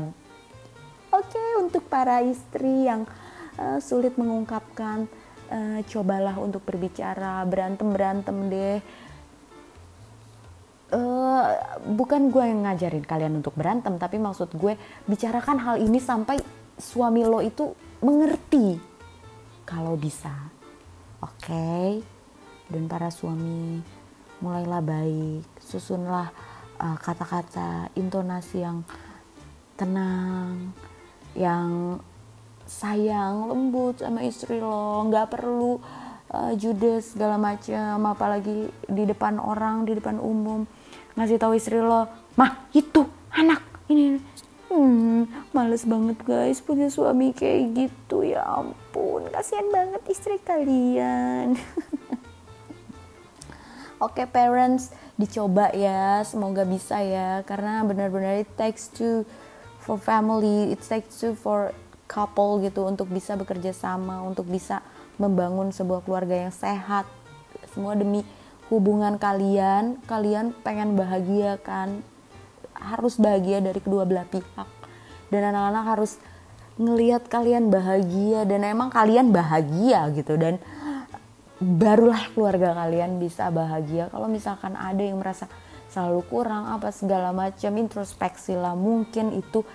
oke 1.09 1.43
untuk 1.65 1.81
para 1.89 2.21
istri 2.21 2.85
yang 2.85 3.09
uh, 3.57 3.81
sulit 3.81 4.13
mengungkapkan 4.21 5.09
uh, 5.51 5.79
cobalah 5.85 6.37
untuk 6.37 6.63
berbicara 6.63 7.43
berantem 7.45 7.89
berantem 7.89 8.37
deh. 8.49 8.79
Uh, 10.89 11.53
bukan 11.93 12.33
gue 12.33 12.41
yang 12.41 12.65
ngajarin 12.65 13.05
kalian 13.05 13.37
untuk 13.37 13.53
berantem 13.53 13.93
tapi 14.01 14.17
maksud 14.17 14.49
gue 14.57 14.73
bicarakan 15.05 15.61
hal 15.61 15.75
ini 15.77 16.01
sampai 16.01 16.41
suami 16.81 17.21
lo 17.21 17.45
itu 17.45 17.75
mengerti 18.01 18.79
kalau 19.69 19.93
bisa. 19.93 20.33
Oke? 21.21 21.45
Okay? 21.45 21.89
dan 22.69 22.85
para 22.85 23.09
suami 23.09 23.81
mulailah 24.39 24.81
baik. 24.85 25.43
Susunlah 25.59 26.29
uh, 26.77 26.97
kata-kata 27.01 27.91
intonasi 27.97 28.63
yang 28.63 28.85
tenang 29.75 30.71
yang 31.33 31.97
sayang 32.69 33.49
lembut 33.49 33.97
sama 33.97 34.21
istri 34.21 34.61
lo 34.61 35.01
nggak 35.09 35.33
perlu 35.33 35.81
uh, 36.29 36.53
judes 36.53 37.17
segala 37.17 37.41
macam 37.41 38.05
apalagi 38.05 38.69
di 38.85 39.03
depan 39.09 39.41
orang 39.41 39.89
di 39.89 39.97
depan 39.97 40.21
umum. 40.21 40.69
Ngasih 41.17 41.41
tahu 41.41 41.57
istri 41.57 41.81
lo 41.81 42.05
mah 42.37 42.69
itu 42.77 43.01
anak 43.33 43.65
ini. 43.89 44.21
Hmm 44.69 45.25
males 45.49 45.81
banget 45.81 46.21
guys 46.21 46.61
punya 46.61 46.93
suami 46.93 47.33
kayak 47.33 47.73
gitu. 47.73 48.21
Ya 48.21 48.45
ampun 48.45 49.25
kasihan 49.33 49.65
banget 49.73 50.05
istri 50.05 50.37
kalian. 50.37 51.57
Oke 53.99 54.23
okay, 54.23 54.27
parents 54.29 54.95
dicoba 55.17 55.73
ya 55.73 56.21
semoga 56.21 56.69
bisa 56.69 57.01
ya. 57.01 57.41
Karena 57.49 57.81
benar-benar 57.81 58.45
it 58.45 58.53
takes 58.53 58.93
two 58.93 59.25
for 59.81 59.97
family 59.97 60.69
it 60.77 60.85
takes 60.85 61.17
two 61.17 61.33
for 61.33 61.73
couple 62.09 62.65
gitu 62.65 62.89
untuk 62.89 63.05
bisa 63.13 63.37
bekerja 63.37 63.69
sama 63.69 64.25
untuk 64.25 64.49
bisa 64.49 64.81
membangun 65.21 65.69
sebuah 65.69 66.01
keluarga 66.01 66.49
yang 66.49 66.53
sehat 66.53 67.05
semua 67.69 67.93
demi 67.93 68.25
hubungan 68.69 69.17
kalian, 69.17 69.97
kalian 70.05 70.53
pengen 70.61 70.93
bahagia 70.93 71.57
kan, 71.61 72.05
harus 72.77 73.17
bahagia 73.17 73.61
dari 73.61 73.81
kedua 73.81 74.05
belah 74.05 74.25
pihak. 74.29 74.69
Dan 75.29 75.53
anak-anak 75.53 75.85
harus 75.85 76.17
ngelihat 76.79 77.27
kalian 77.27 77.69
bahagia 77.69 78.47
dan 78.47 78.63
emang 78.63 78.87
kalian 78.89 79.35
bahagia 79.35 80.07
gitu 80.15 80.39
dan 80.39 80.57
barulah 81.59 82.31
keluarga 82.31 82.71
kalian 82.85 83.19
bisa 83.19 83.51
bahagia. 83.51 84.07
Kalau 84.09 84.31
misalkan 84.31 84.79
ada 84.79 85.01
yang 85.03 85.19
merasa 85.19 85.45
selalu 85.89 86.23
kurang 86.29 86.69
apa 86.69 86.93
segala 86.93 87.33
macam 87.33 87.73
introspeksi 87.75 88.53
lah 88.53 88.77
mungkin 88.77 89.33
itu 89.35 89.65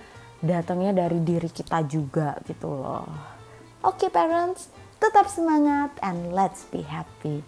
datangnya 0.45 0.93
dari 1.05 1.19
diri 1.25 1.49
kita 1.49 1.81
juga 1.89 2.37
gitu 2.45 2.69
loh. 2.69 3.09
Oke 3.81 4.05
okay, 4.05 4.09
parents, 4.13 4.69
tetap 5.01 5.25
semangat 5.27 5.91
and 6.05 6.31
let's 6.31 6.69
be 6.69 6.85
happy. 6.85 7.41